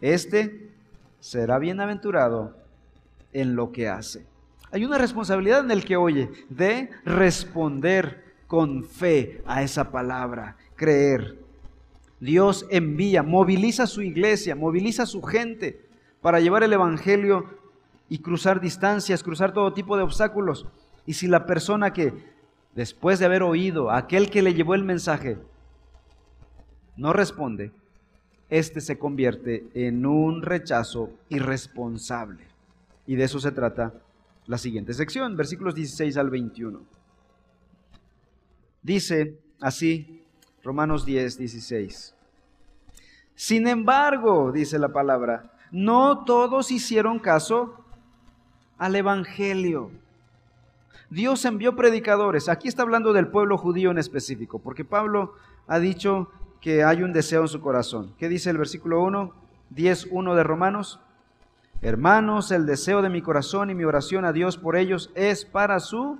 este 0.00 0.70
será 1.20 1.58
bienaventurado 1.58 2.54
en 3.32 3.56
lo 3.56 3.72
que 3.72 3.88
hace. 3.88 4.26
Hay 4.70 4.84
una 4.84 4.98
responsabilidad 4.98 5.60
en 5.60 5.70
el 5.70 5.84
que 5.84 5.96
oye 5.96 6.30
de 6.50 6.90
responder 7.04 8.24
con 8.46 8.84
fe 8.84 9.40
a 9.46 9.62
esa 9.62 9.90
palabra, 9.90 10.56
creer. 10.76 11.38
Dios 12.20 12.66
envía, 12.70 13.22
moviliza 13.22 13.86
su 13.86 14.02
iglesia, 14.02 14.54
moviliza 14.54 15.06
su 15.06 15.22
gente 15.22 15.80
para 16.20 16.40
llevar 16.40 16.62
el 16.62 16.72
Evangelio 16.72 17.46
y 18.08 18.18
cruzar 18.18 18.60
distancias, 18.60 19.22
cruzar 19.22 19.52
todo 19.52 19.72
tipo 19.72 19.96
de 19.96 20.02
obstáculos. 20.02 20.66
Y 21.06 21.14
si 21.14 21.26
la 21.26 21.46
persona 21.46 21.92
que, 21.92 22.12
después 22.74 23.18
de 23.18 23.26
haber 23.26 23.42
oído, 23.42 23.90
aquel 23.90 24.30
que 24.30 24.42
le 24.42 24.54
llevó 24.54 24.74
el 24.74 24.84
mensaje, 24.84 25.38
no 26.96 27.12
responde, 27.12 27.72
este 28.50 28.80
se 28.80 28.98
convierte 28.98 29.66
en 29.74 30.06
un 30.06 30.42
rechazo 30.42 31.10
irresponsable. 31.28 32.44
Y 33.06 33.16
de 33.16 33.24
eso 33.24 33.40
se 33.40 33.52
trata 33.52 33.92
la 34.46 34.58
siguiente 34.58 34.94
sección, 34.94 35.36
versículos 35.36 35.74
16 35.74 36.16
al 36.16 36.30
21. 36.30 36.80
Dice 38.82 39.38
así 39.60 40.22
Romanos 40.62 41.04
10, 41.04 41.38
16. 41.38 42.14
Sin 43.34 43.66
embargo, 43.66 44.52
dice 44.52 44.78
la 44.78 44.90
palabra, 44.90 45.52
no 45.70 46.24
todos 46.24 46.70
hicieron 46.70 47.18
caso 47.18 47.84
al 48.78 48.94
Evangelio. 48.94 49.90
Dios 51.10 51.44
envió 51.44 51.76
predicadores. 51.76 52.48
Aquí 52.48 52.68
está 52.68 52.82
hablando 52.82 53.12
del 53.12 53.28
pueblo 53.28 53.58
judío 53.58 53.90
en 53.90 53.98
específico, 53.98 54.58
porque 54.58 54.84
Pablo 54.84 55.34
ha 55.66 55.78
dicho 55.78 56.30
que 56.64 56.82
hay 56.82 57.02
un 57.02 57.12
deseo 57.12 57.42
en 57.42 57.48
su 57.48 57.60
corazón. 57.60 58.14
¿Qué 58.16 58.26
dice 58.26 58.48
el 58.48 58.56
versículo 58.56 59.02
1? 59.02 59.34
10.1 59.76 60.34
de 60.34 60.42
Romanos. 60.42 60.98
Hermanos, 61.82 62.50
el 62.52 62.64
deseo 62.64 63.02
de 63.02 63.10
mi 63.10 63.20
corazón 63.20 63.68
y 63.68 63.74
mi 63.74 63.84
oración 63.84 64.24
a 64.24 64.32
Dios 64.32 64.56
por 64.56 64.74
ellos 64.74 65.10
es 65.14 65.44
para 65.44 65.78
su 65.78 66.18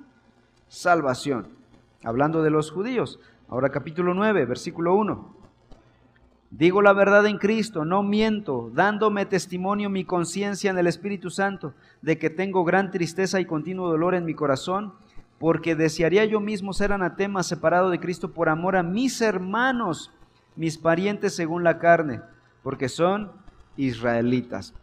salvación. 0.69 1.49
Hablando 2.05 2.43
de 2.43 2.51
los 2.51 2.71
judíos. 2.71 3.21
Ahora 3.49 3.71
capítulo 3.71 4.13
9, 4.13 4.45
versículo 4.45 4.95
1. 4.97 5.35
Digo 6.51 6.83
la 6.83 6.93
verdad 6.93 7.25
en 7.25 7.39
Cristo, 7.39 7.87
no 7.87 8.03
miento, 8.03 8.71
dándome 8.75 9.25
testimonio 9.25 9.89
mi 9.89 10.05
conciencia 10.05 10.71
en 10.71 10.77
el 10.77 10.89
Espíritu 10.89 11.31
Santo 11.31 11.73
de 12.03 12.19
que 12.19 12.29
tengo 12.29 12.65
gran 12.65 12.91
tristeza 12.91 13.41
y 13.41 13.47
continuo 13.47 13.89
dolor 13.89 14.15
en 14.15 14.27
mi 14.27 14.35
corazón, 14.35 14.93
porque 15.39 15.75
desearía 15.75 16.27
yo 16.27 16.39
mismo 16.41 16.75
ser 16.75 16.93
anatema 16.93 17.43
separado 17.43 17.89
de 17.89 17.99
Cristo 17.99 18.33
por 18.33 18.51
amor 18.51 18.77
a 18.77 18.83
mis 18.83 19.23
hermanos, 19.23 20.11
mis 20.57 20.79
parientes 20.79 21.35
según 21.35 21.65
la 21.65 21.79
carne, 21.79 22.21
porque 22.63 22.89
son 22.89 23.33
israelitas. 23.77 24.75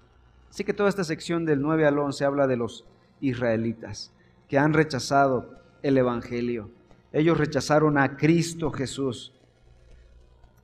Así 0.49 0.63
que 0.63 0.73
toda 0.73 0.89
esta 0.89 1.03
sección 1.03 1.45
del 1.45 1.61
9 1.61 1.87
al 1.87 1.97
11 1.97 2.25
habla 2.25 2.47
de 2.47 2.57
los 2.57 2.85
israelitas 3.21 4.11
que 4.49 4.59
han 4.59 4.73
rechazado 4.73 5.61
el 5.81 5.97
Evangelio. 5.97 6.69
Ellos 7.13 7.37
rechazaron 7.37 7.97
a 7.97 8.17
Cristo 8.17 8.71
Jesús, 8.71 9.33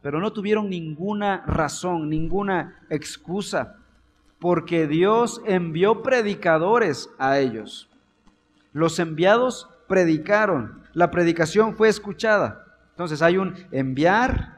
pero 0.02 0.20
no 0.20 0.34
tuvieron 0.34 0.70
ninguna 0.70 1.44
razón, 1.46 2.10
ninguna 2.10 2.82
excusa, 2.90 3.78
porque 4.40 4.88
Dios 4.88 5.42
envió 5.46 6.04
predicadores 6.04 7.10
a 7.18 7.40
ellos. 7.40 7.90
Los 8.74 9.00
enviados 9.00 9.70
predicaron, 9.88 10.84
la 10.94 11.10
predicación 11.10 11.76
fue 11.76 11.90
escuchada. 11.90 12.66
Entonces 12.92 13.22
hay 13.22 13.38
un 13.38 13.56
enviar, 13.72 14.57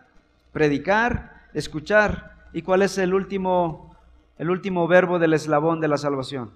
predicar, 0.51 1.47
escuchar. 1.53 2.47
¿Y 2.53 2.61
cuál 2.61 2.81
es 2.81 2.97
el 2.97 3.13
último, 3.13 3.95
el 4.37 4.49
último 4.49 4.87
verbo 4.87 5.19
del 5.19 5.33
eslabón 5.33 5.81
de 5.81 5.87
la 5.87 5.97
salvación? 5.97 6.51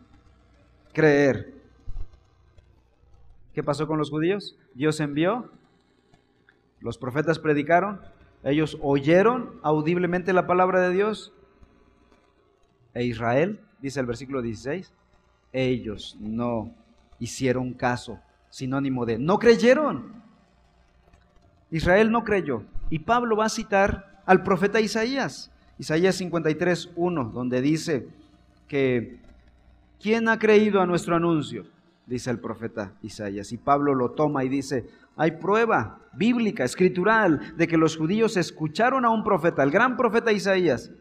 Creer. 0.93 1.53
¿Qué 3.53 3.63
pasó 3.63 3.87
con 3.87 3.99
los 3.99 4.09
judíos? 4.09 4.57
Dios 4.73 4.99
envió, 4.99 5.51
los 6.79 6.97
profetas 6.97 7.39
predicaron, 7.39 8.01
ellos 8.43 8.77
oyeron 8.81 9.59
audiblemente 9.61 10.33
la 10.33 10.47
palabra 10.47 10.81
de 10.81 10.91
Dios. 10.91 11.31
E 12.93 13.03
Israel, 13.03 13.59
dice 13.79 13.99
el 13.99 14.05
versículo 14.05 14.41
16, 14.41 14.91
ellos 15.53 16.17
no 16.19 16.73
hicieron 17.19 17.73
caso, 17.73 18.19
sinónimo 18.49 19.05
de 19.05 19.17
no 19.17 19.39
creyeron. 19.39 20.21
Israel 21.71 22.11
no 22.11 22.23
creyó. 22.23 22.63
Y 22.93 22.99
Pablo 22.99 23.35
va 23.35 23.45
a 23.45 23.49
citar 23.49 24.21
al 24.23 24.43
profeta 24.43 24.79
Isaías, 24.79 25.51
Isaías 25.79 26.13
53, 26.13 26.91
1, 26.95 27.23
donde 27.33 27.59
dice 27.59 28.07
que 28.67 29.17
¿quién 29.99 30.29
ha 30.29 30.37
creído 30.37 30.79
a 30.79 30.85
nuestro 30.85 31.15
anuncio? 31.15 31.65
dice 32.05 32.29
el 32.29 32.37
profeta 32.37 32.93
Isaías. 33.01 33.51
Y 33.51 33.57
Pablo 33.57 33.95
lo 33.95 34.11
toma 34.11 34.43
y 34.43 34.49
dice, 34.49 34.85
hay 35.17 35.31
prueba 35.31 36.01
bíblica, 36.13 36.65
escritural, 36.65 37.55
de 37.57 37.67
que 37.67 37.77
los 37.77 37.97
judíos 37.97 38.37
escucharon 38.37 39.05
a 39.05 39.09
un 39.09 39.23
profeta, 39.23 39.63
el 39.63 39.71
gran 39.71 39.97
profeta 39.97 40.31
Isaías. 40.31 40.91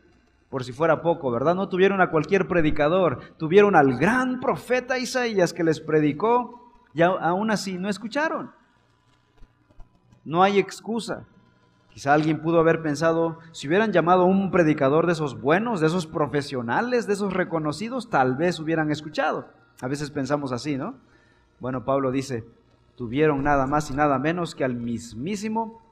Por 0.49 0.65
si 0.65 0.73
fuera 0.73 1.03
poco, 1.03 1.31
¿verdad? 1.31 1.55
No 1.55 1.69
tuvieron 1.69 2.01
a 2.01 2.09
cualquier 2.09 2.49
predicador, 2.49 3.35
tuvieron 3.37 3.77
al 3.77 3.99
gran 3.99 4.41
profeta 4.41 4.97
Isaías 4.97 5.53
que 5.53 5.63
les 5.63 5.79
predicó 5.79 6.73
y 6.95 7.03
aún 7.03 7.51
así 7.51 7.77
no 7.77 7.91
escucharon. 7.91 8.51
No 10.25 10.43
hay 10.43 10.59
excusa. 10.59 11.27
Quizá 11.93 12.15
alguien 12.15 12.41
pudo 12.41 12.59
haber 12.59 12.81
pensado, 12.83 13.39
si 13.53 13.69
hubieran 13.69 13.93
llamado 13.93 14.23
a 14.23 14.27
un 14.27 14.51
predicador 14.51 15.07
de 15.07 15.13
esos 15.13 15.39
buenos, 15.41 15.81
de 15.81 15.89
esos 15.89 16.07
profesionales, 16.07 17.07
de 17.07 17.13
esos 17.13 17.35
reconocidos, 17.35 18.09
tal 18.09 18.35
vez 18.35 18.59
hubieran 18.59 18.91
escuchado. 18.91 19.49
A 19.83 19.89
veces 19.89 20.11
pensamos 20.11 20.53
así, 20.53 20.79
¿no? 20.79 20.95
Bueno, 21.61 21.85
Pablo 21.85 22.11
dice, 22.11 22.45
tuvieron 22.97 23.43
nada 23.43 23.67
más 23.67 23.91
y 23.91 23.95
nada 23.95 24.19
menos 24.19 24.55
que 24.55 24.65
al 24.65 24.75
mismísimo 24.75 25.83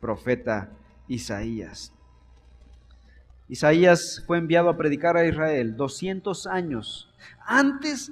profeta 0.00 0.70
Isaías. 1.06 1.92
Isaías 3.48 4.24
fue 4.26 4.38
enviado 4.38 4.70
a 4.70 4.76
predicar 4.78 5.18
a 5.18 5.26
Israel 5.26 5.76
200 5.76 6.46
años 6.46 7.12
antes 7.44 8.10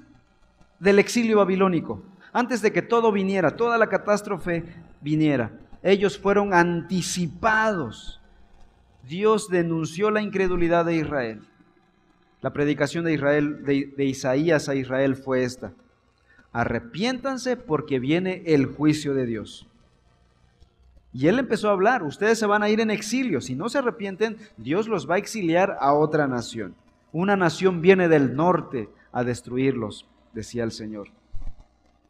del 0.79 0.98
exilio 0.98 1.38
babilónico, 1.38 2.03
antes 2.33 2.61
de 2.61 2.72
que 2.72 2.83
todo 2.83 3.11
viniera, 3.12 3.57
toda 3.57 3.79
la 3.79 3.87
catástrofe 3.87 4.64
viniera. 5.00 5.50
Ellos 5.83 6.19
fueron 6.19 6.53
anticipados. 6.53 8.21
Dios 9.09 9.49
denunció 9.49 10.11
la 10.11 10.23
incredulidad 10.23 10.85
de 10.85 10.97
Israel. 10.97 11.43
La 12.43 12.53
predicación 12.53 13.05
de 13.05 13.14
Israel, 13.14 13.64
de, 13.64 14.05
Isaías 14.05 14.69
a 14.69 14.75
Israel 14.75 15.16
fue 15.16 15.45
esta. 15.45 15.73
Arrepiéntanse 16.53 17.57
porque 17.57 17.99
viene 17.99 18.43
el 18.47 18.66
juicio 18.66 19.14
de 19.14 19.27
Dios. 19.27 19.66
Y 21.12 21.27
él 21.27 21.38
empezó 21.38 21.69
a 21.69 21.73
hablar, 21.73 22.03
ustedes 22.03 22.38
se 22.38 22.47
van 22.47 22.62
a 22.62 22.69
ir 22.69 22.81
en 22.81 22.90
exilio, 22.90 23.40
si 23.40 23.57
no 23.57 23.69
se 23.69 23.79
arrepienten, 23.79 24.37
Dios 24.57 24.87
los 24.87 25.11
va 25.11 25.16
a 25.16 25.19
exiliar 25.19 25.77
a 25.81 25.93
otra 25.93 26.29
nación. 26.29 26.77
Una 27.12 27.37
nación 27.37 27.81
viene 27.81 28.09
del 28.09 28.37
norte 28.37 28.88
a 29.11 29.25
destruirlos, 29.25 30.07
decía 30.33 30.62
el 30.62 30.71
Señor. 30.71 31.09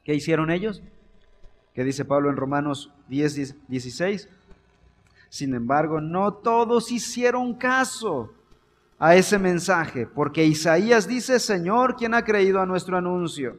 ¿Qué 0.05 0.15
hicieron 0.15 0.51
ellos? 0.51 0.83
¿Qué 1.81 1.85
dice 1.85 2.05
Pablo 2.05 2.29
en 2.29 2.37
Romanos 2.37 2.93
10, 3.09 3.67
16? 3.67 4.29
Sin 5.31 5.55
embargo, 5.55 5.99
no 5.99 6.35
todos 6.35 6.93
hicieron 6.93 7.55
caso 7.55 8.35
a 8.99 9.17
ese 9.17 9.39
mensaje, 9.39 10.07
porque 10.07 10.45
Isaías 10.45 11.09
dice, 11.09 11.39
Señor, 11.39 11.97
¿quién 11.97 12.13
ha 12.13 12.23
creído 12.23 12.61
a 12.61 12.67
nuestro 12.67 12.99
anuncio? 12.99 13.57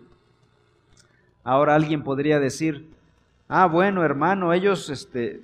Ahora 1.43 1.73
alguien 1.73 2.03
podría 2.03 2.39
decir, 2.39 2.91
ah, 3.47 3.65
bueno, 3.65 4.03
hermano, 4.03 4.53
ellos 4.53 4.91
este, 4.91 5.41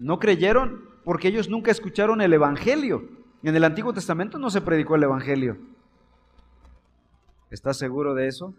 no 0.00 0.18
creyeron 0.18 0.88
porque 1.04 1.28
ellos 1.28 1.48
nunca 1.48 1.70
escucharon 1.70 2.20
el 2.20 2.32
Evangelio. 2.32 3.08
En 3.44 3.54
el 3.54 3.62
Antiguo 3.62 3.92
Testamento 3.92 4.36
no 4.36 4.50
se 4.50 4.62
predicó 4.62 4.96
el 4.96 5.04
Evangelio. 5.04 5.58
¿Estás 7.52 7.76
seguro 7.76 8.14
de 8.14 8.26
eso? 8.26 8.52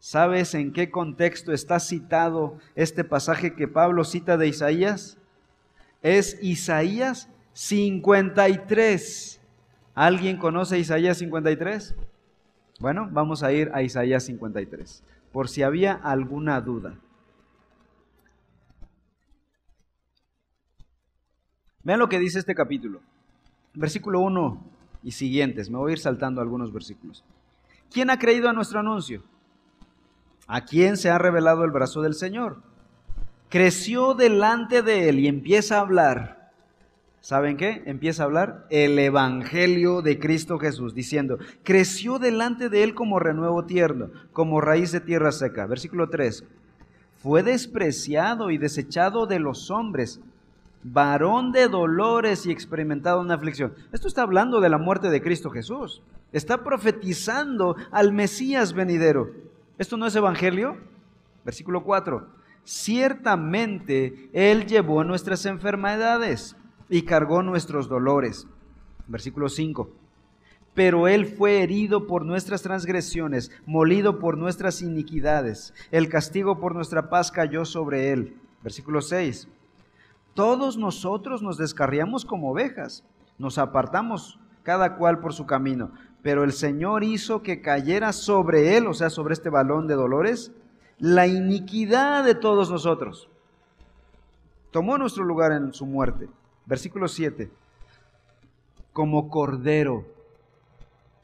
¿Sabes 0.00 0.54
en 0.54 0.72
qué 0.72 0.90
contexto 0.90 1.52
está 1.52 1.78
citado 1.78 2.56
este 2.74 3.04
pasaje 3.04 3.54
que 3.54 3.68
Pablo 3.68 4.04
cita 4.04 4.38
de 4.38 4.48
Isaías? 4.48 5.18
Es 6.00 6.42
Isaías 6.42 7.28
53. 7.52 9.40
¿Alguien 9.94 10.38
conoce 10.38 10.78
Isaías 10.78 11.18
53? 11.18 11.94
Bueno, 12.80 13.10
vamos 13.12 13.42
a 13.42 13.52
ir 13.52 13.70
a 13.74 13.82
Isaías 13.82 14.24
53, 14.24 15.04
por 15.32 15.50
si 15.50 15.62
había 15.62 15.92
alguna 15.92 16.58
duda. 16.62 16.98
Vean 21.82 21.98
lo 21.98 22.08
que 22.08 22.18
dice 22.18 22.38
este 22.38 22.54
capítulo. 22.54 23.02
Versículo 23.74 24.20
1 24.20 24.64
y 25.02 25.12
siguientes. 25.12 25.68
Me 25.68 25.76
voy 25.76 25.90
a 25.90 25.92
ir 25.92 25.98
saltando 25.98 26.40
algunos 26.40 26.72
versículos. 26.72 27.22
¿Quién 27.92 28.08
ha 28.08 28.18
creído 28.18 28.48
a 28.48 28.54
nuestro 28.54 28.80
anuncio? 28.80 29.22
¿A 30.52 30.64
quién 30.64 30.96
se 30.96 31.10
ha 31.10 31.16
revelado 31.16 31.62
el 31.62 31.70
brazo 31.70 32.02
del 32.02 32.14
Señor? 32.14 32.56
Creció 33.50 34.14
delante 34.14 34.82
de 34.82 35.08
él 35.08 35.20
y 35.20 35.28
empieza 35.28 35.76
a 35.76 35.82
hablar. 35.82 36.50
¿Saben 37.20 37.56
qué? 37.56 37.84
Empieza 37.86 38.24
a 38.24 38.26
hablar 38.26 38.66
el 38.68 38.98
Evangelio 38.98 40.02
de 40.02 40.18
Cristo 40.18 40.58
Jesús, 40.58 40.92
diciendo, 40.92 41.38
creció 41.62 42.18
delante 42.18 42.68
de 42.68 42.82
él 42.82 42.94
como 42.94 43.20
renuevo 43.20 43.64
tierno, 43.64 44.10
como 44.32 44.60
raíz 44.60 44.90
de 44.90 45.00
tierra 45.00 45.30
seca. 45.30 45.66
Versículo 45.66 46.10
3. 46.10 46.42
Fue 47.22 47.44
despreciado 47.44 48.50
y 48.50 48.58
desechado 48.58 49.26
de 49.26 49.38
los 49.38 49.70
hombres, 49.70 50.20
varón 50.82 51.52
de 51.52 51.68
dolores 51.68 52.44
y 52.44 52.50
experimentado 52.50 53.20
una 53.20 53.34
aflicción. 53.34 53.72
Esto 53.92 54.08
está 54.08 54.22
hablando 54.22 54.60
de 54.60 54.68
la 54.68 54.78
muerte 54.78 55.10
de 55.10 55.22
Cristo 55.22 55.50
Jesús. 55.50 56.02
Está 56.32 56.64
profetizando 56.64 57.76
al 57.92 58.12
Mesías 58.12 58.72
venidero. 58.72 59.30
¿Esto 59.80 59.96
no 59.96 60.06
es 60.06 60.14
evangelio? 60.14 60.76
Versículo 61.42 61.82
4. 61.82 62.28
Ciertamente 62.64 64.28
Él 64.34 64.66
llevó 64.66 65.04
nuestras 65.04 65.46
enfermedades 65.46 66.54
y 66.90 67.06
cargó 67.06 67.42
nuestros 67.42 67.88
dolores. 67.88 68.46
Versículo 69.06 69.48
5. 69.48 69.90
Pero 70.74 71.08
Él 71.08 71.24
fue 71.24 71.62
herido 71.62 72.06
por 72.06 72.26
nuestras 72.26 72.60
transgresiones, 72.60 73.50
molido 73.64 74.18
por 74.18 74.36
nuestras 74.36 74.82
iniquidades. 74.82 75.72
El 75.90 76.10
castigo 76.10 76.60
por 76.60 76.74
nuestra 76.74 77.08
paz 77.08 77.32
cayó 77.32 77.64
sobre 77.64 78.12
Él. 78.12 78.36
Versículo 78.62 79.00
6. 79.00 79.48
Todos 80.34 80.76
nosotros 80.76 81.40
nos 81.40 81.56
descarriamos 81.56 82.26
como 82.26 82.50
ovejas, 82.50 83.02
nos 83.38 83.56
apartamos 83.56 84.38
cada 84.62 84.96
cual 84.96 85.20
por 85.20 85.32
su 85.32 85.46
camino 85.46 85.90
pero 86.22 86.44
el 86.44 86.52
Señor 86.52 87.04
hizo 87.04 87.42
que 87.42 87.60
cayera 87.60 88.12
sobre 88.12 88.76
él, 88.76 88.86
o 88.86 88.94
sea, 88.94 89.10
sobre 89.10 89.34
este 89.34 89.50
balón 89.50 89.86
de 89.86 89.94
dolores, 89.94 90.52
la 90.98 91.26
iniquidad 91.26 92.24
de 92.24 92.34
todos 92.34 92.70
nosotros. 92.70 93.28
Tomó 94.70 94.98
nuestro 94.98 95.24
lugar 95.24 95.52
en 95.52 95.72
su 95.72 95.86
muerte. 95.86 96.28
Versículo 96.66 97.08
7. 97.08 97.50
Como 98.92 99.28
cordero 99.30 100.04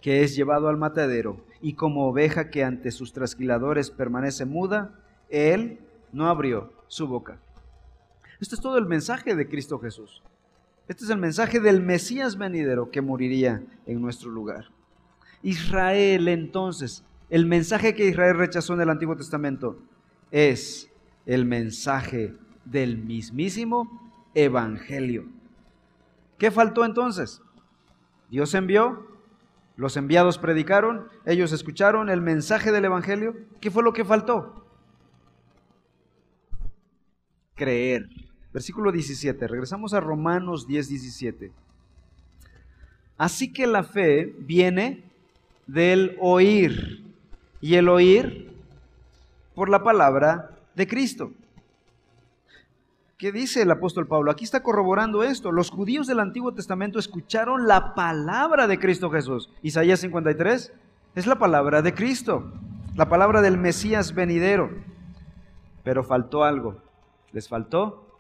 que 0.01 0.23
es 0.23 0.35
llevado 0.35 0.69
al 0.69 0.77
matadero 0.77 1.45
y 1.61 1.75
como 1.75 2.09
oveja 2.09 2.51
que 2.51 2.65
ante 2.65 2.91
sus 2.91 3.13
trasquiladores 3.13 3.91
permanece 3.91 4.45
muda, 4.45 4.99
él 5.29 5.81
no 6.13 6.29
abrió 6.29 6.73
su 6.87 7.07
boca. 7.07 7.39
Este 8.41 8.55
es 8.55 8.61
todo 8.61 8.79
el 8.79 8.87
mensaje 8.87 9.35
de 9.35 9.49
Cristo 9.49 9.79
Jesús. 9.79 10.23
Este 10.89 11.05
es 11.05 11.11
el 11.11 11.19
mensaje 11.19 11.59
del 11.61 11.83
Mesías 11.83 12.37
venidero 12.37 12.91
que 12.91 13.01
moriría 13.01 13.63
en 13.87 14.01
nuestro 14.01 14.31
lugar. 14.31 14.76
Israel 15.47 16.27
entonces, 16.27 17.05
el 17.31 17.47
mensaje 17.47 17.95
que 17.95 18.09
Israel 18.09 18.37
rechazó 18.37 18.75
en 18.75 18.81
el 18.81 18.91
Antiguo 18.91 19.15
Testamento 19.15 19.79
es 20.33 20.91
el 21.25 21.45
mensaje 21.45 22.35
del 22.65 22.99
mismísimo 22.99 24.29
Evangelio. 24.35 25.29
¿Qué 26.37 26.51
faltó 26.51 26.85
entonces? 26.85 27.43
Dios 28.29 28.55
envió, 28.55 29.07
los 29.77 29.97
enviados 29.97 30.39
predicaron, 30.39 31.07
ellos 31.25 31.53
escucharon 31.53 32.11
el 32.11 32.23
mensaje 32.23 32.73
del 32.73 32.87
Evangelio. 32.87 33.37
¿Qué 33.61 33.71
fue 33.71 33.85
lo 33.85 33.93
que 33.93 34.05
faltó? 34.05 34.67
Creer. 37.55 38.09
Versículo 38.53 38.91
17. 38.91 39.47
Regresamos 39.47 39.95
a 39.95 40.01
Romanos 40.01 40.67
10, 40.67 40.89
17. 40.89 41.53
Así 43.17 43.53
que 43.53 43.69
la 43.69 43.85
fe 43.85 44.35
viene 44.41 45.06
del 45.67 46.17
oír. 46.21 47.05
Y 47.61 47.75
el 47.75 47.89
oír 47.89 48.55
por 49.55 49.69
la 49.69 49.83
palabra 49.83 50.51
de 50.75 50.87
Cristo. 50.87 51.33
¿Qué 53.17 53.33
dice 53.33 53.63
el 53.63 53.71
apóstol 53.71 54.07
Pablo? 54.07 54.31
Aquí 54.31 54.45
está 54.45 54.63
corroborando 54.63 55.23
esto. 55.23 55.51
Los 55.51 55.71
judíos 55.71 56.07
del 56.07 56.21
Antiguo 56.21 56.53
Testamento 56.53 56.99
escucharon 56.99 57.67
la 57.67 57.95
palabra 57.95 58.67
de 58.67 58.79
Cristo 58.79 59.11
Jesús. 59.11 59.51
Isaías 59.63 60.01
53 60.01 60.73
es 61.15 61.27
la 61.27 61.39
palabra 61.39 61.81
de 61.81 61.95
Cristo, 61.95 62.53
la 62.95 63.09
palabra 63.09 63.41
del 63.41 63.57
Mesías 63.57 64.15
venidero. 64.15 64.71
Pero 65.83 66.05
faltó 66.05 66.45
algo. 66.45 66.83
Les 67.33 67.49
faltó 67.49 68.19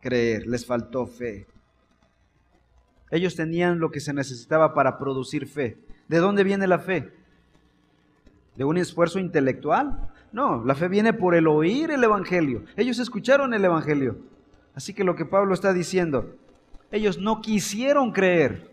creer, 0.00 0.46
les 0.46 0.64
faltó 0.64 1.06
fe. 1.06 1.48
Ellos 3.10 3.34
tenían 3.34 3.80
lo 3.80 3.90
que 3.90 4.00
se 4.00 4.12
necesitaba 4.12 4.74
para 4.74 4.96
producir 4.96 5.48
fe. 5.48 5.78
¿De 6.08 6.18
dónde 6.18 6.44
viene 6.44 6.66
la 6.66 6.78
fe? 6.78 7.12
¿De 8.56 8.64
un 8.64 8.76
esfuerzo 8.76 9.18
intelectual? 9.18 10.10
No, 10.32 10.64
la 10.64 10.74
fe 10.74 10.88
viene 10.88 11.12
por 11.12 11.34
el 11.34 11.46
oír 11.46 11.90
el 11.90 12.04
Evangelio. 12.04 12.64
Ellos 12.76 12.98
escucharon 12.98 13.54
el 13.54 13.64
Evangelio. 13.64 14.18
Así 14.74 14.92
que 14.92 15.04
lo 15.04 15.14
que 15.14 15.24
Pablo 15.24 15.54
está 15.54 15.72
diciendo, 15.72 16.34
ellos 16.90 17.18
no 17.18 17.40
quisieron 17.40 18.12
creer. 18.12 18.70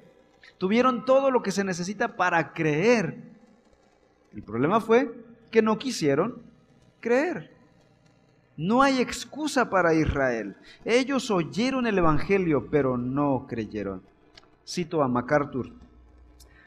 Tuvieron 0.58 1.06
todo 1.06 1.32
lo 1.32 1.42
que 1.42 1.52
se 1.52 1.64
necesita 1.64 2.16
para 2.16 2.54
creer. 2.54 3.18
El 4.34 4.44
problema 4.44 4.82
fue 4.82 5.14
que 5.52 5.62
no 5.62 5.78
quisieron 5.78 6.42
creer. 7.00 7.52
No 8.58 8.82
hay 8.82 9.00
excusa 9.00 9.70
para 9.70 9.94
Israel. 9.94 10.56
Ellos 10.86 11.32
oyeron 11.32 11.88
el 11.88 11.98
Evangelio, 11.98 12.68
pero 12.70 12.98
no 12.98 13.46
creyeron. 13.48 14.02
Cito 14.66 15.02
a 15.02 15.08
MacArthur 15.08 15.72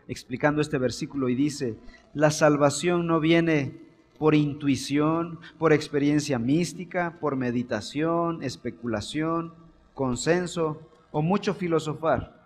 explicando 0.08 0.60
este 0.60 0.78
versículo 0.78 1.28
y 1.28 1.34
dice, 1.34 1.76
la 2.12 2.30
salvación 2.30 3.06
no 3.06 3.20
viene 3.20 3.84
por 4.18 4.34
intuición, 4.34 5.38
por 5.58 5.72
experiencia 5.72 6.38
mística, 6.38 7.16
por 7.20 7.36
meditación, 7.36 8.42
especulación, 8.42 9.54
consenso 9.94 10.80
o 11.10 11.22
mucho 11.22 11.54
filosofar. 11.54 12.44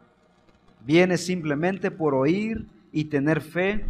Viene 0.85 1.18
simplemente 1.18 1.90
por 1.90 2.14
oír 2.14 2.66
y 2.92 3.05
tener 3.05 3.40
fe 3.40 3.85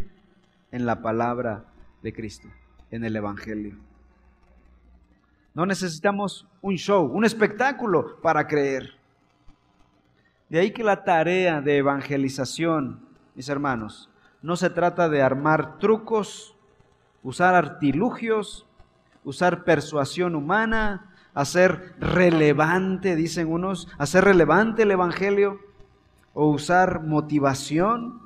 en 0.71 0.85
la 0.85 1.01
palabra 1.01 1.65
de 2.03 2.13
Cristo, 2.13 2.47
en 2.91 3.03
el 3.03 3.15
Evangelio. 3.15 3.75
No 5.53 5.65
necesitamos 5.65 6.47
un 6.61 6.75
show, 6.75 7.05
un 7.05 7.25
espectáculo 7.25 8.19
para 8.21 8.47
creer. 8.47 8.93
De 10.47 10.59
ahí 10.59 10.71
que 10.71 10.83
la 10.83 11.03
tarea 11.03 11.61
de 11.61 11.77
evangelización 11.77 13.08
mis 13.39 13.47
hermanos, 13.47 14.09
no 14.41 14.57
se 14.57 14.69
trata 14.69 15.07
de 15.07 15.21
armar 15.21 15.77
trucos, 15.79 16.57
usar 17.23 17.55
artilugios, 17.55 18.67
usar 19.23 19.63
persuasión 19.63 20.35
humana, 20.35 21.15
hacer 21.33 21.95
relevante, 22.01 23.15
dicen 23.15 23.47
unos, 23.47 23.87
hacer 23.97 24.25
relevante 24.25 24.83
el 24.83 24.91
Evangelio 24.91 25.57
o 26.33 26.47
usar 26.47 27.01
motivación. 27.01 28.19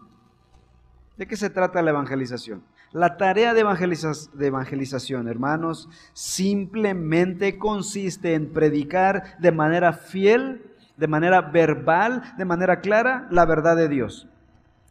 ¿De 1.15 1.27
qué 1.27 1.37
se 1.37 1.51
trata 1.51 1.83
la 1.83 1.91
evangelización? 1.91 2.63
La 2.91 3.15
tarea 3.15 3.53
de, 3.53 3.59
evangelización, 3.59 5.27
hermanos, 5.27 5.89
simplemente 6.13 7.59
consiste 7.59 8.33
en 8.33 8.51
predicar 8.51 9.37
de 9.37 9.51
manera 9.51 9.93
fiel, 9.93 10.65
de 10.97 11.07
manera 11.07 11.41
verbal, 11.41 12.33
de 12.35 12.45
manera 12.45 12.81
clara, 12.81 13.27
la 13.29 13.45
verdad 13.45 13.75
de 13.75 13.89
Dios 13.89 14.27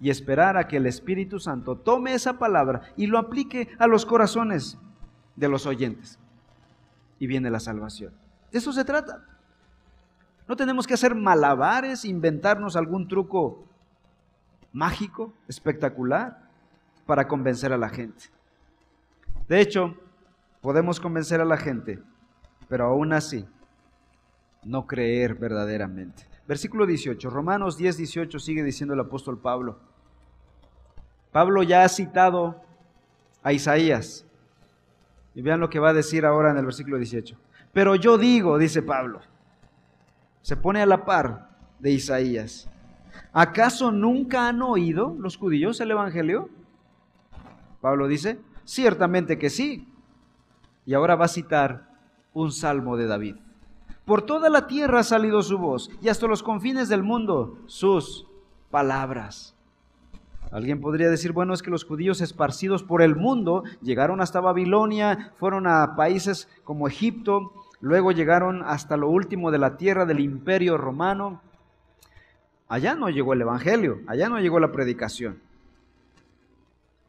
y 0.03 0.11
esperar 0.11 0.57
a 0.57 0.67
que 0.67 0.79
el 0.79 0.87
Espíritu 0.87 1.38
Santo 1.38 1.77
tome 1.77 2.12
esa 2.12 2.37
palabra 2.37 2.83
y 2.97 3.07
lo 3.07 3.19
aplique 3.19 3.69
a 3.79 3.87
los 3.87 4.05
corazones 4.05 4.77
de 5.37 5.49
los 5.49 5.65
oyentes. 5.65 6.19
Y 7.21 7.29
viene 7.29 7.51
la 7.51 7.61
salvación. 7.61 8.12
De 8.51 8.59
eso 8.59 8.73
se 8.73 8.85
trata. 8.85 9.25
No 10.49 10.57
tenemos 10.57 10.88
que 10.88 10.95
hacer 10.95 11.15
malabares, 11.15 12.05
inventarnos 12.05 12.75
algún 12.75 13.07
truco 13.07 13.65
mágico, 14.73 15.33
espectacular, 15.47 16.51
para 17.07 17.29
convencer 17.29 17.73
a 17.73 17.79
la 17.79 17.88
gente. 17.88 18.25
De 19.47 19.61
hecho, 19.61 19.95
podemos 20.62 20.99
convencer 20.99 21.41
a 21.41 21.45
la 21.45 21.59
gente, 21.59 22.03
pero 22.69 22.87
aún 22.87 23.12
así, 23.12 23.47
no 24.65 24.85
creer 24.88 25.37
verdaderamente. 25.37 26.27
Versículo 26.49 26.87
18, 26.87 27.31
Romanos 27.31 27.77
10, 27.77 27.99
18 27.99 28.41
sigue 28.41 28.65
diciendo 28.65 28.95
el 28.95 29.01
apóstol 29.01 29.38
Pablo. 29.38 29.91
Pablo 31.33 31.62
ya 31.62 31.83
ha 31.83 31.88
citado 31.88 32.62
a 33.42 33.53
Isaías. 33.53 34.27
Y 35.35 35.42
vean 35.42 35.61
lo 35.61 35.71
que 35.71 35.81
va 35.81 35.90
a 35.90 35.95
decir 35.95 36.27
ahora 36.27 36.51
en 36.51 36.59
el 36.59 36.66
versículo 36.66 36.99
18. 36.99 37.37
Pero 37.73 37.95
yo 37.95 38.18
digo, 38.18 38.59
dice 38.59 38.83
Pablo, 38.83 39.21
se 40.42 40.57
pone 40.57 40.83
a 40.83 40.87
la 40.87 41.05
par 41.05 41.49
de 41.79 41.90
Isaías. 41.90 42.68
¿Acaso 43.33 43.90
nunca 43.90 44.49
han 44.49 44.61
oído 44.61 45.16
los 45.18 45.38
judíos 45.38 45.81
el 45.81 45.90
Evangelio? 45.90 46.51
Pablo 47.81 48.07
dice, 48.09 48.38
ciertamente 48.64 49.38
que 49.38 49.49
sí. 49.49 49.88
Y 50.85 50.92
ahora 50.92 51.16
va 51.16 51.25
a 51.25 51.29
citar 51.29 51.88
un 52.35 52.53
salmo 52.53 52.97
de 52.99 53.07
David. 53.07 53.37
Por 54.05 54.23
toda 54.23 54.51
la 54.51 54.66
tierra 54.66 55.01
ha 55.01 55.05
salido 55.05 55.42
su 55.42 55.59
voz 55.59 55.90
y 56.03 56.09
hasta 56.09 56.27
los 56.27 56.42
confines 56.42 56.88
del 56.88 57.03
mundo 57.03 57.59
sus 57.66 58.27
palabras. 58.71 59.55
Alguien 60.53 60.83
podría 60.83 61.09
decir, 61.09 61.33
bueno, 61.33 61.55
es 61.55 61.62
que 61.62 61.71
los 61.71 61.85
judíos 61.85 62.21
esparcidos 62.21 62.83
por 62.83 63.01
el 63.01 63.17
mundo 63.17 63.65
llegaron 63.81 64.21
hasta 64.21 64.38
Babilonia, 64.38 65.33
fueron 65.38 65.67
a 65.67 65.97
países 65.97 66.47
como 66.62 66.87
Egipto, 66.87 67.53
luego 67.81 68.12
llegaron 68.12 68.62
hasta 68.62 68.99
lo 68.99 69.09
último 69.09 69.51
de 69.51 69.59
la 69.59 69.79
tierra 69.79 70.05
del 70.05 70.21
imperio 70.21 70.77
romano. 70.77 71.41
Allá 72.69 72.95
no 72.95 73.09
llegó 73.09 73.33
el 73.33 73.41
Evangelio, 73.41 74.01
allá 74.07 74.29
no 74.29 74.38
llegó 74.41 74.61
la 74.61 74.73
predicación. 74.73 75.41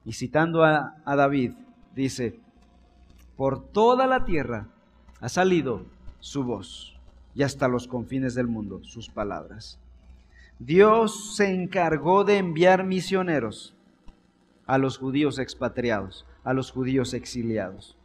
Y 0.05 0.13
citando 0.13 0.63
a, 0.63 0.95
a 1.03 1.15
David, 1.17 1.51
dice, 1.93 2.39
por 3.35 3.61
toda 3.61 4.07
la 4.07 4.23
tierra 4.23 4.67
ha 5.19 5.27
salido 5.27 5.83
su 6.21 6.45
voz 6.45 6.97
y 7.35 7.43
hasta 7.43 7.67
los 7.67 7.89
confines 7.89 8.35
del 8.35 8.47
mundo 8.47 8.79
sus 8.85 9.09
palabras. 9.09 9.82
Dios 10.65 11.35
se 11.35 11.53
encargó 11.53 12.23
de 12.23 12.37
enviar 12.37 12.85
misioneros 12.85 13.75
a 14.65 14.77
los 14.77 14.97
judíos 14.97 15.37
expatriados, 15.37 16.25
a 16.45 16.53
los 16.53 16.71
judíos 16.71 17.13
exiliados. 17.13 17.97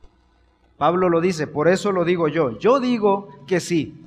Pablo 0.77 1.09
lo 1.09 1.21
dice, 1.21 1.47
por 1.47 1.68
eso 1.68 1.92
lo 1.92 2.05
digo 2.05 2.27
yo. 2.27 2.59
Yo 2.59 2.81
digo 2.81 3.29
que 3.47 3.61
sí. 3.61 4.05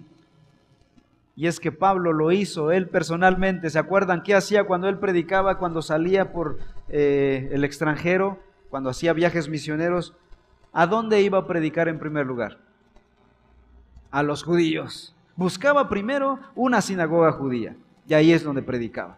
Y 1.38 1.48
es 1.48 1.62
que 1.62 1.72
Pablo 1.72 2.12
lo 2.12 2.34
hizo 2.34 2.72
él 2.72 2.90
personalmente. 2.90 3.70
¿Se 3.70 3.80
acuerdan 3.80 4.22
qué 4.22 4.36
hacía 4.36 4.66
cuando 4.66 4.90
él 4.90 4.98
predicaba, 5.00 5.58
cuando 5.58 5.82
salía 5.82 6.34
por 6.34 6.60
eh, 6.90 7.50
el 7.54 7.64
extranjero, 7.64 8.38
cuando 8.70 8.90
hacía 8.90 9.14
viajes 9.14 9.48
misioneros? 9.48 10.14
¿A 10.74 10.88
dónde 10.88 11.22
iba 11.22 11.38
a 11.38 11.48
predicar 11.48 11.88
en 11.88 12.00
primer 12.00 12.26
lugar? 12.26 12.58
A 14.12 14.24
los 14.24 14.44
judíos. 14.44 15.16
Buscaba 15.38 15.88
primero 15.88 16.40
una 16.54 16.82
sinagoga 16.82 17.32
judía. 17.32 17.78
Y 18.12 18.14
ahí 18.14 18.34
es 18.34 18.44
donde 18.44 18.62
predicaba. 18.62 19.16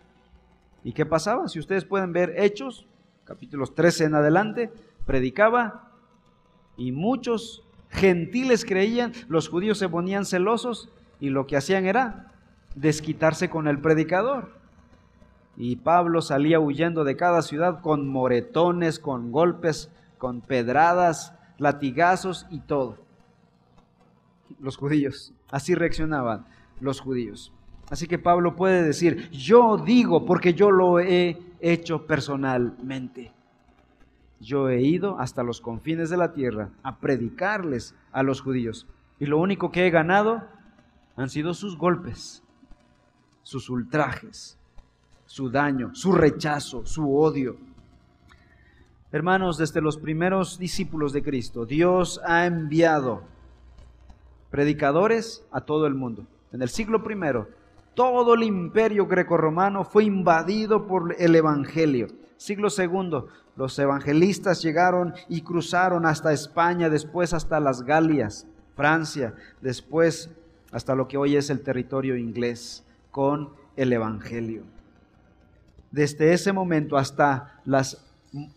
¿Y 0.83 0.93
qué 0.93 1.03
pasaba? 1.03 1.47
Si 1.47 1.57
ustedes 1.57 1.83
pueden 1.83 2.13
ver 2.13 2.35
Hechos, 2.37 2.85
capítulos 3.23 3.73
13 3.73 4.03
en 4.03 4.13
adelante, 4.13 4.71
predicaba 5.07 5.89
y 6.77 6.91
muchos 6.91 7.63
gentiles 7.89 8.63
creían, 8.63 9.11
los 9.29 9.49
judíos 9.49 9.79
se 9.79 9.89
ponían 9.89 10.25
celosos 10.25 10.91
y 11.19 11.29
lo 11.29 11.47
que 11.47 11.57
hacían 11.57 11.87
era 11.87 12.33
desquitarse 12.75 13.49
con 13.49 13.67
el 13.67 13.79
predicador. 13.79 14.51
Y 15.57 15.77
Pablo 15.77 16.21
salía 16.21 16.59
huyendo 16.59 17.03
de 17.03 17.15
cada 17.15 17.41
ciudad 17.41 17.81
con 17.81 18.07
moretones, 18.07 18.99
con 18.99 19.31
golpes, 19.31 19.89
con 20.19 20.39
pedradas, 20.39 21.33
latigazos 21.57 22.45
y 22.51 22.59
todo. 22.59 22.99
Los 24.59 24.77
judíos, 24.77 25.33
así 25.49 25.73
reaccionaban 25.73 26.45
los 26.79 26.99
judíos. 26.99 27.51
Así 27.93 28.07
que 28.07 28.17
Pablo 28.17 28.55
puede 28.55 28.81
decir, 28.81 29.29
yo 29.29 29.77
digo 29.77 30.25
porque 30.25 30.55
yo 30.55 30.71
lo 30.71 30.99
he 30.99 31.37
hecho 31.59 32.07
personalmente. 32.07 33.31
Yo 34.39 34.67
he 34.67 34.81
ido 34.81 35.19
hasta 35.19 35.43
los 35.43 35.61
confines 35.61 36.09
de 36.09 36.17
la 36.17 36.33
tierra 36.33 36.71
a 36.81 36.97
predicarles 36.97 37.93
a 38.11 38.23
los 38.23 38.41
judíos. 38.41 38.87
Y 39.19 39.27
lo 39.27 39.37
único 39.37 39.71
que 39.71 39.85
he 39.85 39.91
ganado 39.91 40.41
han 41.15 41.29
sido 41.29 41.53
sus 41.53 41.77
golpes, 41.77 42.41
sus 43.43 43.69
ultrajes, 43.69 44.57
su 45.27 45.51
daño, 45.51 45.93
su 45.93 46.13
rechazo, 46.13 46.87
su 46.87 47.15
odio. 47.15 47.57
Hermanos, 49.11 49.59
desde 49.59 49.81
los 49.81 49.97
primeros 49.97 50.57
discípulos 50.57 51.13
de 51.13 51.21
Cristo, 51.21 51.67
Dios 51.67 52.19
ha 52.25 52.47
enviado 52.47 53.21
predicadores 54.49 55.45
a 55.51 55.61
todo 55.61 55.85
el 55.85 55.93
mundo. 55.93 56.25
En 56.51 56.63
el 56.63 56.69
siglo 56.69 57.03
primero, 57.03 57.61
todo 57.93 58.33
el 58.33 58.43
imperio 58.43 59.07
grecorromano 59.07 59.83
fue 59.83 60.05
invadido 60.05 60.87
por 60.87 61.15
el 61.19 61.35
Evangelio. 61.35 62.07
Siglo 62.37 62.69
segundo, 62.69 63.27
los 63.55 63.77
evangelistas 63.77 64.61
llegaron 64.61 65.13
y 65.29 65.41
cruzaron 65.41 66.05
hasta 66.05 66.33
España, 66.33 66.89
después 66.89 67.33
hasta 67.33 67.59
las 67.59 67.83
Galias, 67.83 68.47
Francia, 68.75 69.35
después 69.61 70.29
hasta 70.71 70.95
lo 70.95 71.07
que 71.07 71.17
hoy 71.17 71.35
es 71.35 71.49
el 71.51 71.61
territorio 71.61 72.17
inglés, 72.17 72.83
con 73.11 73.51
el 73.75 73.93
Evangelio. 73.93 74.63
Desde 75.91 76.33
ese 76.33 76.51
momento 76.51 76.97
hasta 76.97 77.61
las 77.63 78.03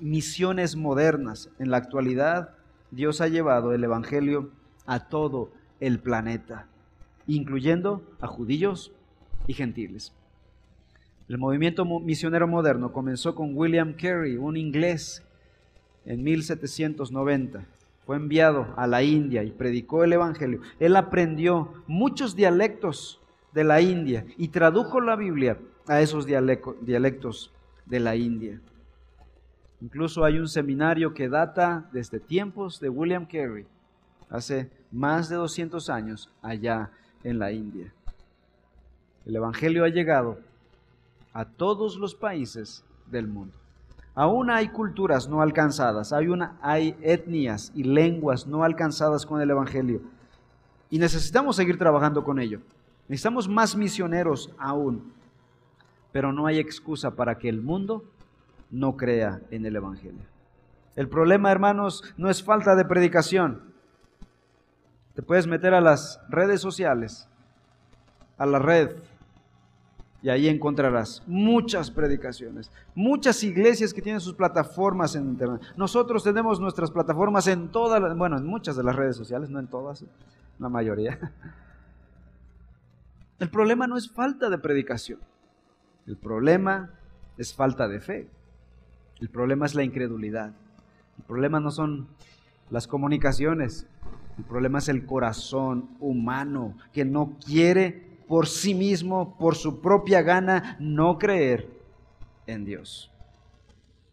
misiones 0.01 0.77
modernas 0.77 1.51
en 1.59 1.71
la 1.71 1.77
actualidad, 1.77 2.55
Dios 2.91 3.21
ha 3.21 3.29
llevado 3.29 3.75
el 3.75 3.85
Evangelio 3.85 4.51
a 4.87 5.01
todo 5.01 5.51
el 5.81 5.99
planeta, 5.99 6.67
incluyendo 7.27 8.03
a 8.21 8.27
judíos, 8.27 8.93
y 9.47 9.55
gentiles. 9.55 10.13
El 11.29 11.39
movimiento 11.39 11.85
misionero 11.85 12.47
moderno 12.47 12.93
comenzó 12.93 13.35
con 13.35 13.57
William 13.57 13.95
Carey, 13.95 14.37
un 14.37 14.57
inglés, 14.57 15.25
en 16.05 16.23
1790. 16.23 17.65
Fue 18.05 18.17
enviado 18.17 18.73
a 18.77 18.87
la 18.87 19.03
India 19.03 19.43
y 19.43 19.51
predicó 19.51 20.05
el 20.05 20.13
Evangelio. 20.13 20.61
Él 20.79 20.95
aprendió 20.95 21.73
muchos 21.89 22.37
dialectos 22.37 23.21
de 23.53 23.65
la 23.65 23.81
India 23.81 24.25
y 24.37 24.49
tradujo 24.49 25.01
la 25.01 25.17
Biblia 25.17 25.59
a 25.89 26.01
esos 26.01 26.27
dialectos 26.27 27.53
de 27.85 28.01
la 28.01 28.15
India. 28.15 28.61
Incluso 29.81 30.25
hay 30.25 30.39
un 30.39 30.49
seminario 30.49 31.13
que 31.13 31.29
data 31.29 31.89
desde 31.93 32.21
tiempos 32.21 32.81
de 32.81 32.89
William 32.89 33.27
Carey, 33.27 33.67
hace 34.31 34.71
más 34.93 35.29
de 35.29 35.37
200 35.37 35.91
años, 35.91 36.31
allá 36.41 36.91
en 37.25 37.39
la 37.39 37.51
India. 37.53 37.93
El 39.27 39.35
Evangelio 39.35 39.85
ha 39.85 39.89
llegado 39.89 40.39
a 41.33 41.45
todos 41.45 41.97
los 41.97 42.15
países 42.15 42.85
del 43.11 43.27
mundo. 43.27 43.55
Aún 44.15 44.51
hay 44.51 44.69
culturas 44.69 45.29
no 45.29 45.43
alcanzadas, 45.43 46.13
hay, 46.13 46.29
una, 46.29 46.57
hay 46.63 46.97
etnias 47.03 47.73
y 47.75 47.83
lenguas 47.83 48.47
no 48.47 48.63
alcanzadas 48.65 49.27
con 49.27 49.43
el 49.43 49.51
Evangelio. 49.51 50.01
Y 50.89 50.99
necesitamos 50.99 51.57
seguir 51.57 51.77
trabajando 51.77 52.23
con 52.23 52.39
ello. 52.39 52.61
Necesitamos 53.09 53.49
más 53.49 53.77
misioneros 53.77 54.51
aún. 54.59 55.13
Pero 56.13 56.33
no 56.33 56.47
hay 56.47 56.59
excusa 56.59 57.11
para 57.11 57.37
que 57.37 57.49
el 57.49 57.61
mundo 57.61 58.05
no 58.71 58.97
crea 58.97 59.43
en 59.51 59.67
el 59.67 59.77
Evangelio. 59.77 60.23
El 60.95 61.09
problema, 61.09 61.53
hermanos, 61.53 62.03
no 62.17 62.31
es 62.31 62.43
falta 62.43 62.75
de 62.77 62.85
predicación. 62.85 63.75
Te 65.15 65.23
puedes 65.23 65.47
meter 65.47 65.75
a 65.75 65.81
las 65.81 66.21
redes 66.31 66.61
sociales, 66.61 67.29
a 68.39 68.47
la 68.47 68.61
red 68.61 68.97
y 70.23 70.29
ahí 70.29 70.49
encontrarás 70.49 71.23
muchas 71.27 71.91
predicaciones, 71.91 72.71
muchas 72.95 73.43
iglesias 73.45 73.93
que 73.93 74.03
tienen 74.03 74.21
sus 74.21 74.35
plataformas 74.35 75.15
en 75.15 75.27
internet. 75.27 75.61
Nosotros 75.77 76.25
tenemos 76.25 76.59
nuestras 76.59 76.91
plataformas 76.91 77.47
en 77.47 77.69
todas, 77.69 78.17
bueno, 78.17 78.39
en 78.39 78.47
muchas 78.47 78.77
de 78.77 78.83
las 78.83 78.97
redes 78.97 79.17
sociales, 79.17 79.51
no 79.51 79.59
en 79.59 79.69
todas, 79.69 80.05
la 80.59 80.69
mayoría. 80.69 81.19
El 83.39 83.51
problema 83.51 83.87
no 83.87 83.99
es 83.99 84.11
falta 84.11 84.49
de 84.49 84.59
predicación. 84.59 85.21
El 86.07 86.17
problema 86.17 86.91
es 87.37 87.55
falta 87.55 87.87
de 87.87 88.01
fe. 88.01 88.31
El 89.21 89.29
problema 89.29 89.67
es 89.67 89.75
la 89.75 89.83
incredulidad. 89.83 90.53
El 91.19 91.25
problema 91.25 91.61
no 91.61 91.71
son 91.71 92.09
las 92.71 92.87
comunicaciones. 92.87 93.87
El 94.39 94.45
problema 94.45 94.79
es 94.79 94.89
el 94.89 95.05
corazón 95.05 95.91
humano 96.01 96.77
que 96.93 97.05
no 97.05 97.37
quiere 97.45 98.06
por 98.29 98.47
sí 98.47 98.75
mismo, 98.75 99.37
por 99.39 99.55
su 99.55 99.81
propia 99.81 100.23
gana, 100.23 100.77
no 100.81 101.19
creer 101.19 101.69
en 102.47 102.65
Dios. 102.65 103.11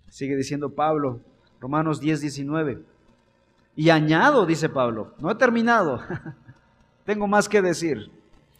Sigue 0.09 0.35
diciendo 0.35 0.69
Pablo, 0.69 1.19
Romanos 1.59 1.99
10, 1.99 2.21
19. 2.21 2.83
Y 3.75 3.89
añado, 3.89 4.45
dice 4.45 4.69
Pablo, 4.69 5.15
no 5.19 5.31
he 5.31 5.35
terminado, 5.35 5.99
tengo 7.05 7.27
más 7.27 7.49
que 7.49 7.61
decir. 7.61 8.11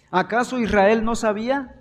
¿Acaso 0.09 0.59
Israel 0.59 1.03
no 1.03 1.15
sabía? 1.15 1.75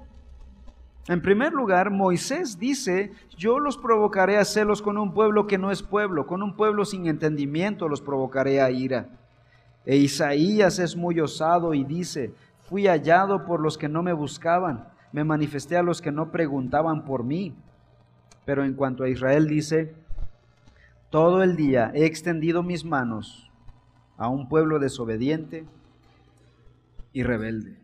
En 1.09 1.20
primer 1.20 1.53
lugar, 1.53 1.91
Moisés 1.91 2.59
dice, 2.59 3.12
yo 3.37 3.59
los 3.59 3.77
provocaré 3.77 4.39
a 4.39 4.45
celos 4.45 4.83
con 4.83 4.99
un 4.99 5.12
pueblo 5.12 5.47
que 5.47 5.59
no 5.59 5.70
es 5.70 5.83
pueblo, 5.83 6.27
con 6.27 6.43
un 6.43 6.55
pueblo 6.55 6.85
sin 6.85 7.07
entendimiento 7.07 7.89
los 7.89 8.01
provocaré 8.01 8.61
a 8.61 8.70
ira. 8.70 9.09
E 9.85 9.97
Isaías 9.97 10.79
es 10.79 10.95
muy 10.95 11.18
osado 11.18 11.75
y 11.75 11.83
dice, 11.83 12.33
fui 12.73 12.87
hallado 12.87 13.45
por 13.45 13.61
los 13.61 13.77
que 13.77 13.87
no 13.87 14.03
me 14.03 14.14
buscaban, 14.14 14.89
me 15.12 15.25
manifesté 15.25 15.77
a 15.77 15.83
los 15.83 16.01
que 16.01 16.11
no 16.11 16.31
preguntaban 16.31 17.05
por 17.05 17.23
mí. 17.23 17.55
Pero 18.47 18.64
en 18.64 18.73
cuanto 18.73 19.05
a 19.05 19.11
Israel 19.11 19.47
dice, 19.47 19.95
todo 21.11 21.43
el 21.43 21.55
día 21.55 21.93
he 21.95 22.07
extendido 22.07 22.62
mis 22.62 22.87
manos 22.87 23.51
a 24.16 24.31
un 24.31 24.49
pueblo 24.49 24.79
desobediente 24.79 25.66
y 27.12 27.25
rebelde. 27.25 27.77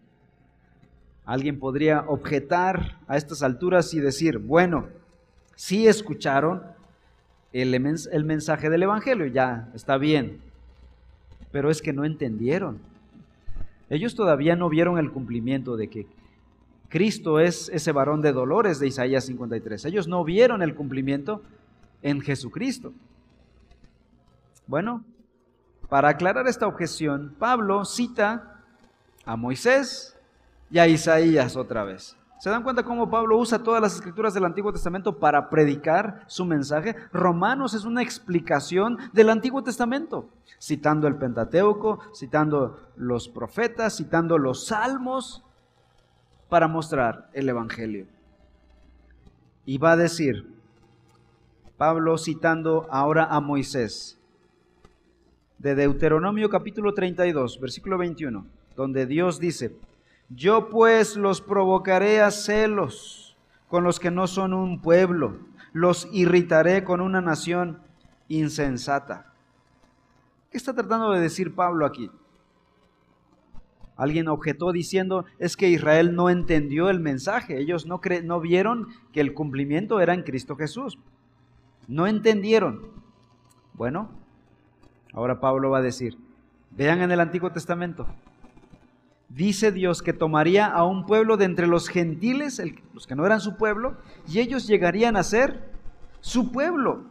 Alguien 1.26 1.58
podría 1.58 2.06
objetar 2.08 2.96
a 3.08 3.18
estas 3.18 3.42
alturas 3.42 3.92
y 3.92 4.00
decir, 4.00 4.38
bueno, 4.38 4.88
sí 5.54 5.86
escucharon 5.86 6.62
el, 7.52 7.74
el 7.74 8.24
mensaje 8.24 8.70
del 8.70 8.84
Evangelio, 8.84 9.26
ya 9.26 9.68
está 9.74 9.98
bien, 9.98 10.40
pero 11.52 11.68
es 11.70 11.82
que 11.82 11.92
no 11.92 12.06
entendieron. 12.06 12.80
Ellos 13.90 14.14
todavía 14.14 14.56
no 14.56 14.68
vieron 14.68 14.98
el 14.98 15.10
cumplimiento 15.10 15.76
de 15.76 15.88
que 15.88 16.06
Cristo 16.88 17.40
es 17.40 17.68
ese 17.70 17.92
varón 17.92 18.22
de 18.22 18.32
dolores 18.32 18.78
de 18.78 18.88
Isaías 18.88 19.24
53. 19.26 19.84
Ellos 19.86 20.08
no 20.08 20.24
vieron 20.24 20.62
el 20.62 20.74
cumplimiento 20.74 21.42
en 22.02 22.20
Jesucristo. 22.20 22.92
Bueno, 24.66 25.04
para 25.88 26.10
aclarar 26.10 26.46
esta 26.46 26.66
objeción, 26.66 27.34
Pablo 27.38 27.84
cita 27.84 28.62
a 29.24 29.36
Moisés 29.36 30.16
y 30.70 30.78
a 30.78 30.86
Isaías 30.86 31.56
otra 31.56 31.84
vez. 31.84 32.17
¿Se 32.38 32.50
dan 32.50 32.62
cuenta 32.62 32.84
cómo 32.84 33.10
Pablo 33.10 33.36
usa 33.36 33.64
todas 33.64 33.82
las 33.82 33.96
escrituras 33.96 34.32
del 34.32 34.44
Antiguo 34.44 34.72
Testamento 34.72 35.18
para 35.18 35.50
predicar 35.50 36.22
su 36.28 36.44
mensaje? 36.44 36.94
Romanos 37.12 37.74
es 37.74 37.84
una 37.84 38.00
explicación 38.00 38.96
del 39.12 39.30
Antiguo 39.30 39.64
Testamento, 39.64 40.28
citando 40.60 41.08
el 41.08 41.16
Pentateuco, 41.16 41.98
citando 42.14 42.78
los 42.96 43.28
profetas, 43.28 43.96
citando 43.96 44.38
los 44.38 44.66
salmos 44.66 45.42
para 46.48 46.68
mostrar 46.68 47.28
el 47.32 47.48
Evangelio. 47.48 48.06
Y 49.66 49.78
va 49.78 49.92
a 49.92 49.96
decir, 49.96 50.46
Pablo 51.76 52.18
citando 52.18 52.86
ahora 52.88 53.24
a 53.24 53.40
Moisés, 53.40 54.16
de 55.58 55.74
Deuteronomio 55.74 56.48
capítulo 56.48 56.94
32, 56.94 57.58
versículo 57.60 57.98
21, 57.98 58.46
donde 58.76 59.06
Dios 59.06 59.40
dice, 59.40 59.76
yo 60.28 60.68
pues 60.68 61.16
los 61.16 61.40
provocaré 61.40 62.20
a 62.20 62.30
celos 62.30 63.36
con 63.68 63.84
los 63.84 64.00
que 64.00 64.10
no 64.10 64.26
son 64.26 64.54
un 64.54 64.80
pueblo, 64.80 65.38
los 65.72 66.08
irritaré 66.12 66.84
con 66.84 67.00
una 67.00 67.20
nación 67.20 67.80
insensata. 68.28 69.32
¿Qué 70.50 70.56
está 70.56 70.74
tratando 70.74 71.10
de 71.12 71.20
decir 71.20 71.54
Pablo 71.54 71.84
aquí? 71.84 72.10
Alguien 73.96 74.28
objetó 74.28 74.72
diciendo, 74.72 75.24
es 75.38 75.56
que 75.56 75.68
Israel 75.68 76.14
no 76.14 76.30
entendió 76.30 76.88
el 76.88 77.00
mensaje, 77.00 77.58
ellos 77.58 77.86
no, 77.86 78.00
no 78.24 78.40
vieron 78.40 78.88
que 79.12 79.20
el 79.20 79.34
cumplimiento 79.34 80.00
era 80.00 80.14
en 80.14 80.22
Cristo 80.22 80.56
Jesús. 80.56 80.98
No 81.88 82.06
entendieron. 82.06 82.92
Bueno, 83.74 84.10
Ahora 85.12 85.40
Pablo 85.40 85.70
va 85.70 85.78
a 85.78 85.82
decir, 85.82 86.18
vean 86.70 87.00
en 87.00 87.10
el 87.10 87.20
Antiguo 87.20 87.50
Testamento, 87.50 88.06
dice 89.28 89.72
Dios 89.72 90.02
que 90.02 90.12
tomaría 90.12 90.66
a 90.66 90.84
un 90.84 91.06
pueblo 91.06 91.36
de 91.36 91.44
entre 91.44 91.66
los 91.66 91.88
gentiles, 91.88 92.62
los 92.94 93.06
que 93.06 93.14
no 93.14 93.26
eran 93.26 93.40
su 93.40 93.56
pueblo, 93.56 93.98
y 94.26 94.40
ellos 94.40 94.66
llegarían 94.66 95.16
a 95.16 95.22
ser 95.22 95.70
su 96.20 96.50
pueblo. 96.50 97.04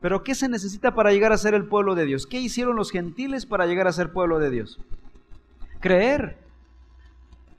Pero 0.00 0.22
¿qué 0.22 0.34
se 0.34 0.48
necesita 0.48 0.94
para 0.94 1.10
llegar 1.10 1.32
a 1.32 1.38
ser 1.38 1.54
el 1.54 1.66
pueblo 1.66 1.94
de 1.94 2.04
Dios? 2.04 2.26
¿Qué 2.26 2.40
hicieron 2.40 2.76
los 2.76 2.90
gentiles 2.90 3.46
para 3.46 3.66
llegar 3.66 3.88
a 3.88 3.92
ser 3.92 4.12
pueblo 4.12 4.38
de 4.38 4.50
Dios? 4.50 4.78
Creer. 5.80 6.38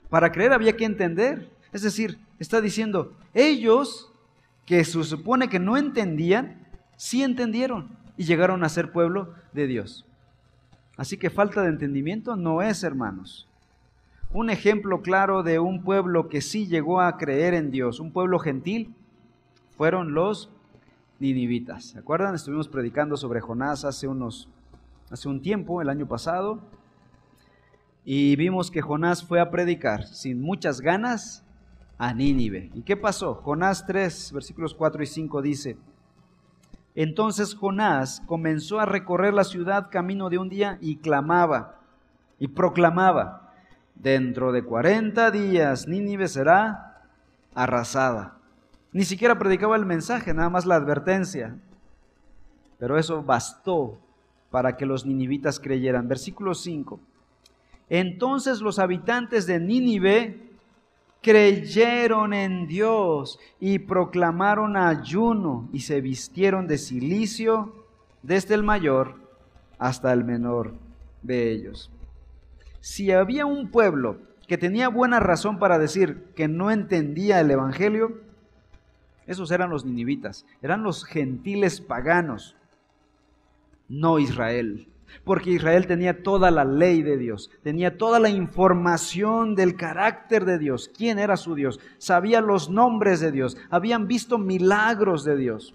Para 0.08 0.32
creer 0.32 0.52
había 0.52 0.76
que 0.76 0.84
entender. 0.84 1.50
Es 1.72 1.82
decir, 1.82 2.18
está 2.38 2.60
diciendo, 2.60 3.12
ellos 3.34 4.10
que 4.64 4.84
se 4.84 5.02
supone 5.04 5.48
que 5.48 5.58
no 5.58 5.76
entendían, 5.76 6.66
sí 6.96 7.22
entendieron 7.22 7.98
y 8.16 8.24
llegaron 8.24 8.64
a 8.64 8.68
ser 8.68 8.92
pueblo 8.92 9.34
de 9.52 9.66
Dios. 9.66 10.07
Así 10.98 11.16
que 11.16 11.30
falta 11.30 11.62
de 11.62 11.68
entendimiento 11.68 12.36
no 12.36 12.60
es, 12.60 12.82
hermanos. 12.82 13.48
Un 14.32 14.50
ejemplo 14.50 15.00
claro 15.00 15.42
de 15.42 15.60
un 15.60 15.82
pueblo 15.82 16.28
que 16.28 16.42
sí 16.42 16.66
llegó 16.66 17.00
a 17.00 17.16
creer 17.16 17.54
en 17.54 17.70
Dios, 17.70 18.00
un 18.00 18.12
pueblo 18.12 18.38
gentil, 18.38 18.94
fueron 19.76 20.12
los 20.12 20.50
ninivitas. 21.20 21.84
¿Se 21.84 22.00
acuerdan? 22.00 22.34
Estuvimos 22.34 22.68
predicando 22.68 23.16
sobre 23.16 23.40
Jonás 23.40 23.84
hace 23.84 24.08
unos 24.08 24.48
hace 25.10 25.28
un 25.28 25.40
tiempo, 25.40 25.80
el 25.80 25.88
año 25.88 26.06
pasado, 26.06 26.60
y 28.04 28.36
vimos 28.36 28.70
que 28.70 28.82
Jonás 28.82 29.24
fue 29.24 29.40
a 29.40 29.50
predicar 29.50 30.06
sin 30.06 30.42
muchas 30.42 30.80
ganas 30.80 31.44
a 31.96 32.12
Nínive. 32.12 32.70
¿Y 32.74 32.82
qué 32.82 32.96
pasó? 32.96 33.34
Jonás 33.36 33.86
3, 33.86 34.32
versículos 34.32 34.74
4 34.74 35.02
y 35.02 35.06
5 35.06 35.42
dice: 35.42 35.76
entonces 37.02 37.54
Jonás 37.54 38.22
comenzó 38.26 38.80
a 38.80 38.84
recorrer 38.84 39.32
la 39.32 39.44
ciudad 39.44 39.88
camino 39.88 40.30
de 40.30 40.38
un 40.38 40.48
día 40.48 40.78
y 40.80 40.96
clamaba 40.96 41.78
y 42.40 42.48
proclamaba, 42.48 43.52
dentro 43.94 44.50
de 44.50 44.64
40 44.64 45.30
días 45.30 45.86
Nínive 45.86 46.26
será 46.26 47.04
arrasada. 47.54 48.38
Ni 48.90 49.04
siquiera 49.04 49.38
predicaba 49.38 49.76
el 49.76 49.86
mensaje, 49.86 50.34
nada 50.34 50.50
más 50.50 50.66
la 50.66 50.74
advertencia. 50.74 51.56
Pero 52.80 52.98
eso 52.98 53.22
bastó 53.22 54.00
para 54.50 54.76
que 54.76 54.84
los 54.84 55.06
ninivitas 55.06 55.60
creyeran. 55.60 56.08
Versículo 56.08 56.52
5. 56.52 56.98
Entonces 57.90 58.60
los 58.60 58.80
habitantes 58.80 59.46
de 59.46 59.60
Nínive 59.60 60.47
creyeron 61.22 62.32
en 62.32 62.66
Dios 62.66 63.38
y 63.60 63.80
proclamaron 63.80 64.76
ayuno 64.76 65.68
y 65.72 65.80
se 65.80 66.00
vistieron 66.00 66.66
de 66.66 66.78
silicio 66.78 67.86
desde 68.22 68.54
el 68.54 68.62
mayor 68.62 69.16
hasta 69.78 70.12
el 70.12 70.24
menor 70.24 70.74
de 71.22 71.50
ellos. 71.50 71.90
Si 72.80 73.10
había 73.10 73.46
un 73.46 73.70
pueblo 73.70 74.18
que 74.46 74.58
tenía 74.58 74.88
buena 74.88 75.20
razón 75.20 75.58
para 75.58 75.78
decir 75.78 76.32
que 76.34 76.48
no 76.48 76.70
entendía 76.70 77.40
el 77.40 77.50
Evangelio, 77.50 78.20
esos 79.26 79.50
eran 79.50 79.70
los 79.70 79.84
ninivitas, 79.84 80.46
eran 80.62 80.82
los 80.82 81.04
gentiles 81.04 81.80
paganos, 81.80 82.56
no 83.88 84.18
Israel 84.18 84.88
porque 85.24 85.50
Israel 85.50 85.86
tenía 85.86 86.22
toda 86.22 86.50
la 86.50 86.64
ley 86.64 87.02
de 87.02 87.16
Dios, 87.16 87.50
tenía 87.62 87.96
toda 87.96 88.18
la 88.18 88.28
información 88.28 89.54
del 89.54 89.76
carácter 89.76 90.44
de 90.44 90.58
Dios, 90.58 90.90
quién 90.96 91.18
era 91.18 91.36
su 91.36 91.54
Dios, 91.54 91.80
sabía 91.98 92.40
los 92.40 92.70
nombres 92.70 93.20
de 93.20 93.32
Dios, 93.32 93.56
habían 93.70 94.06
visto 94.06 94.38
milagros 94.38 95.24
de 95.24 95.36
Dios. 95.36 95.74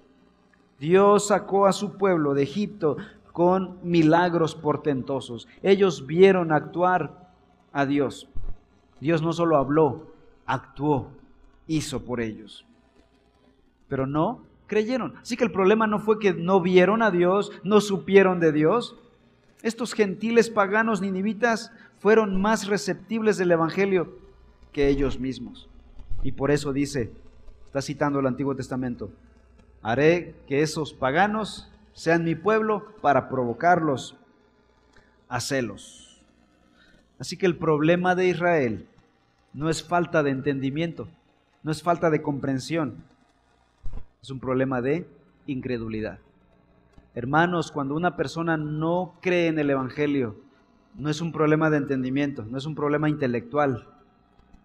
Dios 0.80 1.28
sacó 1.28 1.66
a 1.66 1.72
su 1.72 1.98
pueblo 1.98 2.34
de 2.34 2.44
Egipto 2.44 2.98
con 3.32 3.80
milagros 3.84 4.54
portentosos. 4.56 5.48
Ellos 5.62 6.06
vieron 6.06 6.52
actuar 6.52 7.30
a 7.72 7.86
Dios. 7.86 8.28
Dios 9.00 9.22
no 9.22 9.34
solo 9.34 9.58
habló, 9.58 10.14
actuó, 10.46 11.10
hizo 11.68 12.04
por 12.06 12.22
ellos. 12.22 12.66
Pero 13.88 14.08
no 14.08 14.42
creyeron. 14.68 15.16
Así 15.22 15.36
que 15.36 15.44
el 15.44 15.52
problema 15.52 15.88
no 15.88 16.00
fue 16.00 16.20
que 16.20 16.34
no 16.34 16.62
vieron 16.62 17.02
a 17.02 17.12
Dios, 17.12 17.52
no 17.64 17.82
supieron 17.82 18.40
de 18.40 18.52
Dios. 18.52 18.96
Estos 19.64 19.94
gentiles 19.94 20.50
paganos 20.50 21.02
ninivitas 21.02 21.72
fueron 22.00 22.40
más 22.40 22.68
receptibles 22.68 23.38
del 23.38 23.52
Evangelio 23.52 24.20
que 24.74 24.90
ellos 24.90 25.20
mismos. 25.20 25.70
Y 26.22 26.34
por 26.34 26.52
eso 26.52 26.74
dice, 26.74 27.12
está 27.66 27.82
citando 27.82 28.20
el 28.20 28.28
Antiguo 28.28 28.56
Testamento, 28.56 29.10
haré 29.82 30.36
que 30.48 30.62
esos 30.62 30.94
paganos 30.94 31.72
sean 31.94 32.26
mi 32.26 32.36
pueblo 32.36 32.94
para 33.02 33.30
provocarlos 33.30 34.18
a 35.30 35.40
celos. 35.40 36.22
Así 37.18 37.38
que 37.38 37.46
el 37.46 37.56
problema 37.56 38.16
de 38.16 38.28
Israel 38.28 38.86
no 39.54 39.70
es 39.70 39.82
falta 39.82 40.24
de 40.24 40.32
entendimiento, 40.32 41.08
no 41.64 41.72
es 41.72 41.82
falta 41.82 42.10
de 42.10 42.22
comprensión, 42.22 43.04
es 44.22 44.30
un 44.30 44.42
problema 44.42 44.82
de 44.82 45.08
incredulidad. 45.48 46.20
Hermanos, 47.16 47.72
cuando 47.72 47.96
una 47.96 48.16
persona 48.16 48.58
no 48.58 49.20
cree 49.22 49.48
en 49.48 49.60
el 49.60 49.70
Evangelio, 49.70 50.36
no 50.96 51.10
es 51.10 51.22
un 51.22 51.32
problema 51.32 51.70
de 51.70 51.78
entendimiento, 51.78 52.44
no 52.44 52.58
es 52.58 52.66
un 52.66 52.74
problema 52.74 53.08
intelectual, 53.08 53.88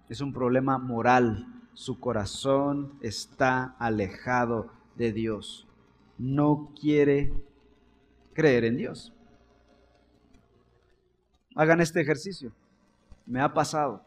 es 0.08 0.22
un 0.22 0.32
problema 0.32 0.78
moral. 0.78 1.46
Su 1.74 2.00
corazón 2.00 2.94
está 3.02 3.76
alejado 3.78 4.68
de 4.96 5.12
Dios. 5.12 5.66
No 6.16 6.70
quiere 6.78 7.32
creer 8.32 8.64
en 8.64 8.78
Dios. 8.78 9.12
Hagan 11.54 11.80
este 11.80 12.00
ejercicio. 12.00 12.52
me 13.26 13.42
ha 13.42 13.52
pasado. 13.52 14.02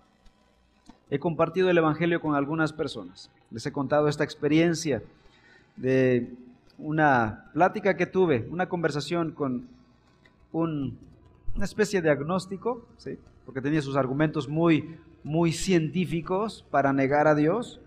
He 1.12 1.20
compartido 1.20 1.70
el 1.70 1.78
Evangelio 1.78 2.20
con 2.22 2.34
algunas 2.34 2.74
personas. 2.74 3.30
Les 3.52 3.66
he 3.68 3.72
contado 3.72 4.08
esta 4.08 4.24
experiencia 4.24 5.04
de 5.76 6.34
una 6.82 7.52
plática 7.54 7.96
que 7.96 8.06
tuve, 8.06 8.48
una 8.50 8.68
conversación 8.68 9.32
con 9.32 9.70
una 10.52 11.66
especie 11.66 12.02
de 12.02 12.10
agnóstico, 12.10 12.88
porque 13.46 13.62
tenía 13.62 13.82
sus 13.82 13.96
argumentos 13.96 14.50
muy, 14.50 14.98
muy 15.24 15.52
científicos 15.54 16.66
para 16.72 16.92
negar 16.92 17.28
a 17.28 17.36
Dios. 17.36 17.80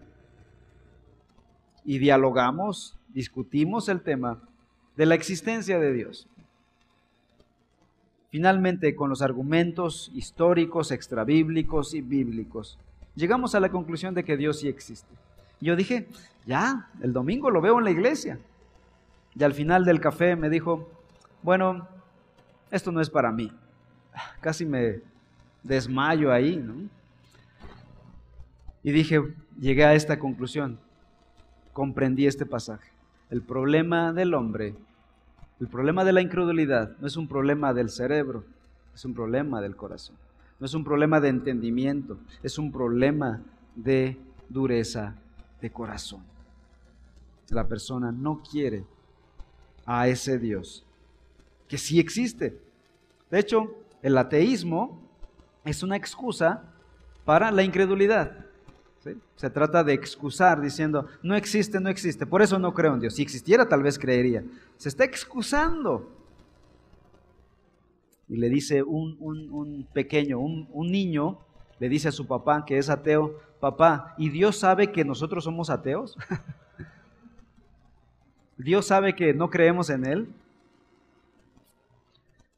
Y 1.84 1.99
dialogamos, 1.99 2.97
discutimos 3.09 3.88
el 3.88 4.01
tema 4.01 4.40
de 4.97 5.07
la 5.07 5.14
existencia 5.14 5.78
de 5.78 5.92
Dios. 5.92 6.28
Finalmente, 8.30 8.97
con 8.97 9.11
los 9.11 9.22
argumentos 9.22 10.11
históricos, 10.14 10.90
extrabíblicos 10.90 11.95
y 11.95 12.01
bíblicos, 12.01 12.78
llegamos 13.14 13.55
a 13.55 13.61
la 13.61 13.70
conclusión 13.70 14.14
de 14.14 14.24
que 14.24 14.36
Dios 14.36 14.61
sí 14.61 14.68
existe. 14.68 15.14
yo 15.61 15.76
dije, 15.76 16.09
ya, 16.47 16.90
el 17.01 17.12
domingo 17.12 17.51
lo 17.51 17.61
veo 17.61 17.78
en 17.78 17.84
la 17.84 17.90
iglesia. 17.90 18.38
Y 19.37 19.43
al 19.43 19.53
final 19.53 19.85
del 19.85 20.01
café 20.01 20.37
me 20.37 20.49
dijo, 20.49 20.89
bueno, 21.43 21.89
esto 22.70 22.93
no 22.93 23.01
es 23.01 23.11
para 23.11 23.32
mí. 23.32 23.53
Casi 24.41 24.64
me 24.64 25.01
desmayo 25.62 26.32
ahí, 26.32 26.57
¿no? 26.57 26.89
Y 28.82 28.93
dije, 28.93 29.22
llegué 29.59 29.85
a 29.85 29.95
esta 29.95 30.18
conclusión, 30.18 30.78
comprendí 31.72 32.26
este 32.26 32.47
pasaje. 32.47 32.91
El 33.30 33.43
problema 33.43 34.12
del 34.12 34.35
hombre, 34.35 34.74
el 35.59 35.68
problema 35.68 36.05
de 36.05 36.12
la 36.12 36.20
incredulidad, 36.20 36.97
no 36.99 37.07
es 37.07 37.16
un 37.16 37.26
problema 37.26 37.72
del 37.72 37.89
cerebro, 37.89 38.45
es 38.95 39.05
un 39.05 39.14
problema 39.14 39.61
del 39.61 39.74
corazón. 39.74 40.16
No 40.61 40.66
es 40.66 40.74
un 40.74 40.85
problema 40.85 41.20
de 41.20 41.28
entendimiento, 41.28 42.18
es 42.43 42.59
un 42.59 42.70
problema 42.70 43.41
de 43.74 44.18
dureza 44.49 45.14
de 45.61 45.70
corazón. 45.70 46.22
La 47.49 47.66
persona 47.66 48.12
no 48.12 48.43
quiere 48.43 48.85
a 49.87 50.09
ese 50.09 50.39
Dios, 50.39 50.85
que 51.68 51.78
sí 51.78 51.99
existe. 51.99 52.59
De 53.30 53.39
hecho, 53.39 53.74
el 54.03 54.16
ateísmo 54.18 55.01
es 55.64 55.82
una 55.82 55.97
excusa 55.97 56.62
para 57.24 57.51
la 57.51 57.62
incredulidad. 57.62 58.45
Se 59.37 59.51
trata 59.51 59.85
de 59.85 59.93
excusar 59.93 60.61
diciendo, 60.62 61.07
no 61.22 61.37
existe, 61.37 61.78
no 61.78 61.91
existe, 61.91 62.24
por 62.24 62.41
eso 62.41 62.59
no 62.59 62.72
creo 62.72 62.95
en 62.95 63.01
Dios. 63.01 63.14
Si 63.14 63.22
existiera, 63.22 63.68
tal 63.68 63.82
vez 63.82 63.99
creería. 63.99 64.43
Se 64.78 64.89
está 64.89 65.05
excusando. 65.05 66.11
Y 68.28 68.37
le 68.37 68.49
dice 68.49 68.82
un, 68.82 69.87
pequeño, 69.93 70.39
un, 70.39 70.68
un 70.72 70.91
niño, 70.91 71.39
le 71.78 71.91
dice 71.91 72.09
a 72.09 72.12
su 72.12 72.26
papá 72.26 72.64
que 72.64 72.78
es 72.78 72.89
ateo, 72.89 73.39
papá, 73.61 74.14
¿y 74.16 74.30
Dios 74.30 74.57
sabe 74.57 74.91
que 74.91 75.05
nosotros 75.05 75.45
somos 75.45 75.68
ateos? 75.68 76.16
¿Dios 78.57 78.87
sabe 78.87 79.15
que 79.15 79.35
no 79.35 79.51
creemos 79.51 79.91
en 79.91 80.07
Él? 80.07 80.29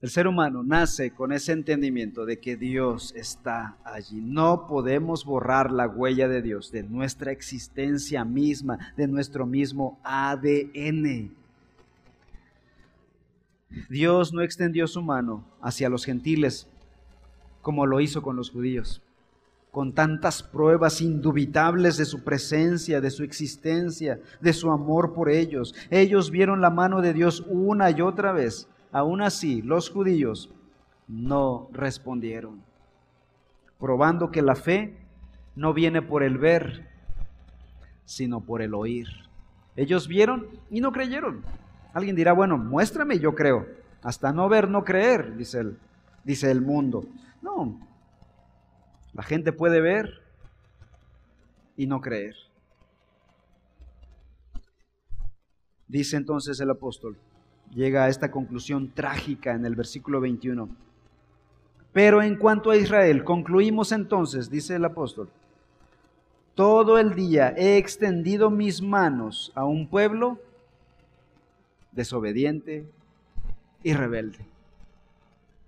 El 0.02 0.10
ser 0.10 0.28
humano 0.28 0.62
nace 0.62 1.10
con 1.10 1.32
ese 1.32 1.52
entendimiento 1.52 2.26
de 2.26 2.38
que 2.38 2.56
Dios 2.56 3.14
está 3.16 3.76
allí. 3.82 4.20
No 4.20 4.66
podemos 4.66 5.24
borrar 5.24 5.72
la 5.72 5.88
huella 5.88 6.28
de 6.28 6.42
Dios, 6.42 6.70
de 6.70 6.82
nuestra 6.82 7.32
existencia 7.32 8.24
misma, 8.24 8.92
de 8.96 9.08
nuestro 9.08 9.46
mismo 9.46 9.98
ADN. 10.04 11.32
Dios 13.88 14.32
no 14.32 14.42
extendió 14.42 14.86
su 14.86 15.02
mano 15.02 15.44
hacia 15.60 15.88
los 15.88 16.04
gentiles 16.04 16.68
como 17.62 17.84
lo 17.84 18.00
hizo 18.00 18.22
con 18.22 18.36
los 18.36 18.50
judíos, 18.50 19.02
con 19.76 19.92
tantas 19.92 20.42
pruebas 20.42 21.02
indubitables 21.02 21.98
de 21.98 22.06
su 22.06 22.24
presencia, 22.24 23.02
de 23.02 23.10
su 23.10 23.24
existencia, 23.24 24.18
de 24.40 24.54
su 24.54 24.70
amor 24.70 25.12
por 25.12 25.28
ellos. 25.28 25.74
Ellos 25.90 26.30
vieron 26.30 26.62
la 26.62 26.70
mano 26.70 27.02
de 27.02 27.12
Dios 27.12 27.44
una 27.46 27.90
y 27.90 28.00
otra 28.00 28.32
vez 28.32 28.70
Aún 28.90 29.20
así, 29.20 29.60
los 29.60 29.90
judíos 29.90 30.50
no 31.06 31.68
respondieron, 31.72 32.62
probando 33.78 34.30
que 34.30 34.40
la 34.40 34.54
fe 34.54 34.96
no 35.54 35.74
viene 35.74 36.00
por 36.00 36.22
el 36.22 36.38
ver, 36.38 36.88
sino 38.06 38.40
por 38.40 38.62
el 38.62 38.72
oír. 38.72 39.08
Ellos 39.76 40.08
vieron 40.08 40.46
y 40.70 40.80
no 40.80 40.90
creyeron. 40.90 41.42
Alguien 41.92 42.16
dirá, 42.16 42.32
bueno, 42.32 42.56
muéstrame, 42.56 43.18
yo 43.18 43.34
creo. 43.34 43.66
Hasta 44.02 44.32
no 44.32 44.48
ver, 44.48 44.70
no 44.70 44.84
creer, 44.84 45.36
dice 45.36 45.60
el, 45.60 45.78
dice 46.24 46.50
el 46.50 46.62
mundo. 46.62 47.04
No, 47.42 47.78
la 49.16 49.22
gente 49.22 49.50
puede 49.50 49.80
ver 49.80 50.20
y 51.74 51.86
no 51.86 52.02
creer. 52.02 52.34
Dice 55.88 56.18
entonces 56.18 56.60
el 56.60 56.68
apóstol, 56.68 57.16
llega 57.70 58.04
a 58.04 58.08
esta 58.08 58.30
conclusión 58.30 58.92
trágica 58.92 59.52
en 59.52 59.64
el 59.64 59.74
versículo 59.74 60.20
21. 60.20 60.68
Pero 61.94 62.20
en 62.20 62.36
cuanto 62.36 62.70
a 62.70 62.76
Israel, 62.76 63.24
concluimos 63.24 63.90
entonces, 63.90 64.50
dice 64.50 64.76
el 64.76 64.84
apóstol, 64.84 65.30
todo 66.54 66.98
el 66.98 67.14
día 67.14 67.54
he 67.56 67.78
extendido 67.78 68.50
mis 68.50 68.82
manos 68.82 69.50
a 69.54 69.64
un 69.64 69.88
pueblo 69.88 70.38
desobediente 71.92 72.86
y 73.82 73.94
rebelde. 73.94 74.46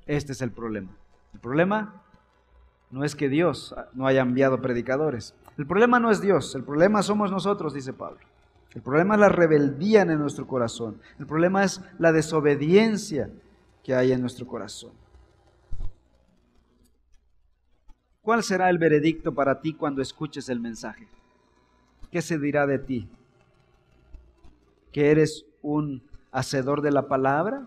Este 0.07 0.32
es 0.32 0.42
el 0.42 0.51
problema. 0.51 0.90
El 1.32 1.40
problema 1.40 2.03
no 2.91 3.05
es 3.05 3.14
que 3.14 3.28
Dios 3.28 3.74
no 3.93 4.07
haya 4.07 4.22
enviado 4.22 4.61
predicadores. 4.61 5.34
El 5.57 5.66
problema 5.66 5.99
no 6.01 6.11
es 6.11 6.20
Dios, 6.20 6.55
el 6.55 6.64
problema 6.64 7.03
somos 7.03 7.30
nosotros, 7.30 7.74
dice 7.74 7.93
Pablo. 7.93 8.20
El 8.74 8.82
problema 8.82 9.14
es 9.14 9.20
la 9.20 9.28
rebeldía 9.28 10.03
en 10.03 10.18
nuestro 10.18 10.47
corazón. 10.47 11.01
El 11.18 11.26
problema 11.26 11.64
es 11.64 11.80
la 11.99 12.12
desobediencia 12.12 13.30
que 13.82 13.95
hay 13.95 14.12
en 14.12 14.20
nuestro 14.20 14.47
corazón. 14.47 14.93
¿Cuál 18.20 18.43
será 18.43 18.68
el 18.68 18.78
veredicto 18.78 19.34
para 19.34 19.61
ti 19.61 19.72
cuando 19.72 20.03
escuches 20.03 20.49
el 20.51 20.61
mensaje? 20.61 21.09
¿Qué 22.11 22.20
se 22.20 22.39
dirá 22.39 22.66
de 22.66 22.78
ti? 22.78 23.09
¿Que 24.93 25.11
eres 25.11 25.47
un 25.62 26.03
hacedor 26.30 26.82
de 26.82 26.91
la 26.91 27.09
palabra? 27.09 27.66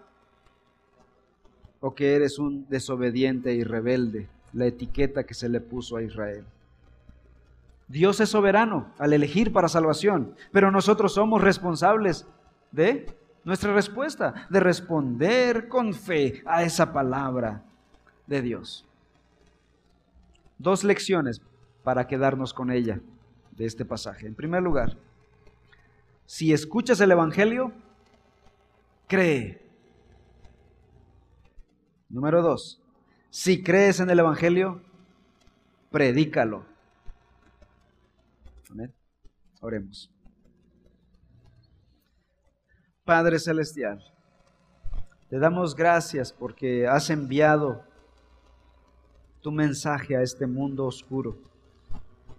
¿O 1.79 1.95
que 1.95 2.15
eres 2.15 2.37
un 2.37 2.67
desobediente 2.69 3.53
y 3.53 3.63
rebelde? 3.63 4.29
La 4.53 4.65
etiqueta 4.65 5.23
que 5.23 5.33
se 5.33 5.49
le 5.49 5.61
puso 5.61 5.95
a 5.97 6.03
Israel. 6.03 6.45
Dios 7.87 8.19
es 8.21 8.29
soberano 8.29 8.93
al 8.97 9.13
elegir 9.13 9.51
para 9.51 9.67
salvación, 9.67 10.35
pero 10.51 10.71
nosotros 10.71 11.13
somos 11.13 11.41
responsables 11.41 12.25
de 12.71 13.13
nuestra 13.43 13.73
respuesta, 13.73 14.47
de 14.49 14.59
responder 14.59 15.67
con 15.67 15.93
fe 15.93 16.41
a 16.45 16.63
esa 16.63 16.93
palabra 16.93 17.63
de 18.27 18.41
Dios. 18.41 18.85
Dos 20.57 20.83
lecciones 20.83 21.41
para 21.83 22.07
quedarnos 22.07 22.53
con 22.53 22.71
ella 22.71 23.01
de 23.51 23.65
este 23.65 23.83
pasaje. 23.83 24.27
En 24.27 24.35
primer 24.35 24.61
lugar, 24.61 24.95
si 26.25 26.53
escuchas 26.53 27.01
el 27.01 27.11
Evangelio, 27.11 27.73
cree. 29.07 29.61
Número 32.09 32.41
dos, 32.41 32.80
si 33.31 33.63
crees 33.63 33.99
en 34.01 34.09
el 34.09 34.19
Evangelio, 34.19 34.81
predícalo. 35.89 36.65
Oremos. 39.61 40.11
Padre 43.05 43.39
Celestial, 43.39 44.03
te 45.29 45.39
damos 45.39 45.75
gracias 45.75 46.33
porque 46.33 46.87
has 46.87 47.09
enviado 47.09 47.83
tu 49.41 49.51
mensaje 49.51 50.17
a 50.17 50.23
este 50.23 50.45
mundo 50.45 50.85
oscuro. 50.85 51.37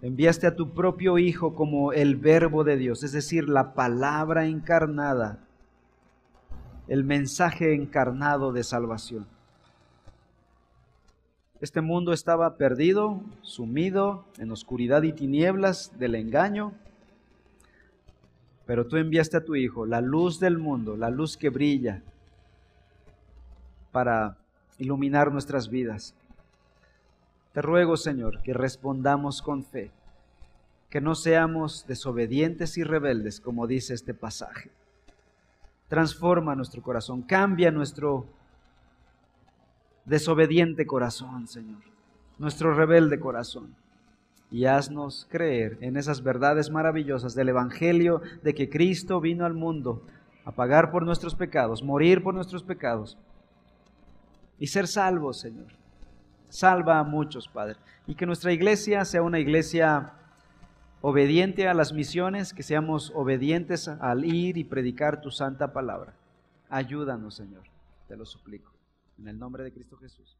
Enviaste 0.01 0.47
a 0.47 0.55
tu 0.55 0.73
propio 0.73 1.17
Hijo 1.17 1.55
como 1.55 1.91
el 1.93 2.17
verbo 2.17 2.63
de 2.63 2.77
Dios, 2.77 3.03
es 3.03 3.13
decir, 3.13 3.49
la 3.49 3.73
palabra 3.73 4.45
encarnada, 4.45 5.39
el 6.87 7.03
mensaje 7.03 7.73
encarnado 7.73 8.51
de 8.51 8.63
salvación. 8.63 9.32
Este 11.63 11.79
mundo 11.79 12.11
estaba 12.11 12.57
perdido, 12.57 13.21
sumido 13.41 14.25
en 14.37 14.51
oscuridad 14.51 15.03
y 15.03 15.13
tinieblas 15.13 15.97
del 15.97 16.15
engaño, 16.15 16.73
pero 18.65 18.85
tú 18.85 18.97
enviaste 18.97 19.37
a 19.37 19.45
tu 19.45 19.55
Hijo, 19.55 19.85
la 19.85 20.01
luz 20.01 20.41
del 20.41 20.57
mundo, 20.57 20.97
la 20.97 21.09
luz 21.09 21.37
que 21.37 21.49
brilla, 21.49 22.01
para 23.93 24.35
iluminar 24.77 25.31
nuestras 25.31 25.69
vidas. 25.69 26.13
Te 27.53 27.61
ruego, 27.61 27.95
Señor, 27.95 28.41
que 28.41 28.53
respondamos 28.53 29.41
con 29.41 29.63
fe, 29.63 29.89
que 30.89 30.99
no 30.99 31.15
seamos 31.15 31.87
desobedientes 31.87 32.77
y 32.77 32.83
rebeldes, 32.83 33.39
como 33.39 33.67
dice 33.67 33.93
este 33.93 34.13
pasaje. 34.13 34.69
Transforma 35.87 36.57
nuestro 36.57 36.81
corazón, 36.81 37.21
cambia 37.21 37.71
nuestro 37.71 38.25
desobediente 40.05 40.85
corazón, 40.85 41.47
Señor. 41.47 41.81
nuestro 42.39 42.73
rebelde 42.73 43.19
corazón 43.19 43.75
y 44.51 44.65
haznos 44.65 45.27
creer 45.29 45.77
en 45.81 45.97
esas 45.97 46.21
verdades 46.21 46.69
maravillosas 46.69 47.33
del 47.35 47.49
Evangelio 47.49 48.21
de 48.43 48.53
que 48.53 48.69
Cristo 48.69 49.21
vino 49.21 49.45
al 49.45 49.53
mundo 49.53 50.03
a 50.45 50.51
pagar 50.51 50.91
por 50.91 51.05
nuestros 51.05 51.35
pecados, 51.35 51.83
morir 51.83 52.21
por 52.21 52.33
nuestros 52.33 52.63
pecados 52.63 53.17
y 54.59 54.67
ser 54.67 54.87
salvos, 54.87 55.39
Señor. 55.39 55.67
Salva 56.49 56.99
a 56.99 57.03
muchos, 57.03 57.47
Padre. 57.47 57.77
Y 58.05 58.15
que 58.15 58.25
nuestra 58.25 58.51
iglesia 58.51 59.05
sea 59.05 59.23
una 59.23 59.39
iglesia 59.39 60.13
obediente 61.01 61.67
a 61.67 61.73
las 61.73 61.91
misiones, 61.93 62.53
que 62.53 62.61
seamos 62.61 63.11
obedientes 63.15 63.87
al 63.87 64.23
ir 64.23 64.57
y 64.57 64.63
predicar 64.63 65.19
tu 65.21 65.31
santa 65.31 65.73
palabra. 65.73 66.13
Ayúdanos, 66.69 67.35
Señor. 67.35 67.63
Te 68.07 68.15
lo 68.15 68.25
suplico. 68.25 68.72
En 69.17 69.27
el 69.27 69.37
nombre 69.37 69.63
de 69.63 69.73
Cristo 69.73 69.97
Jesús. 69.97 70.37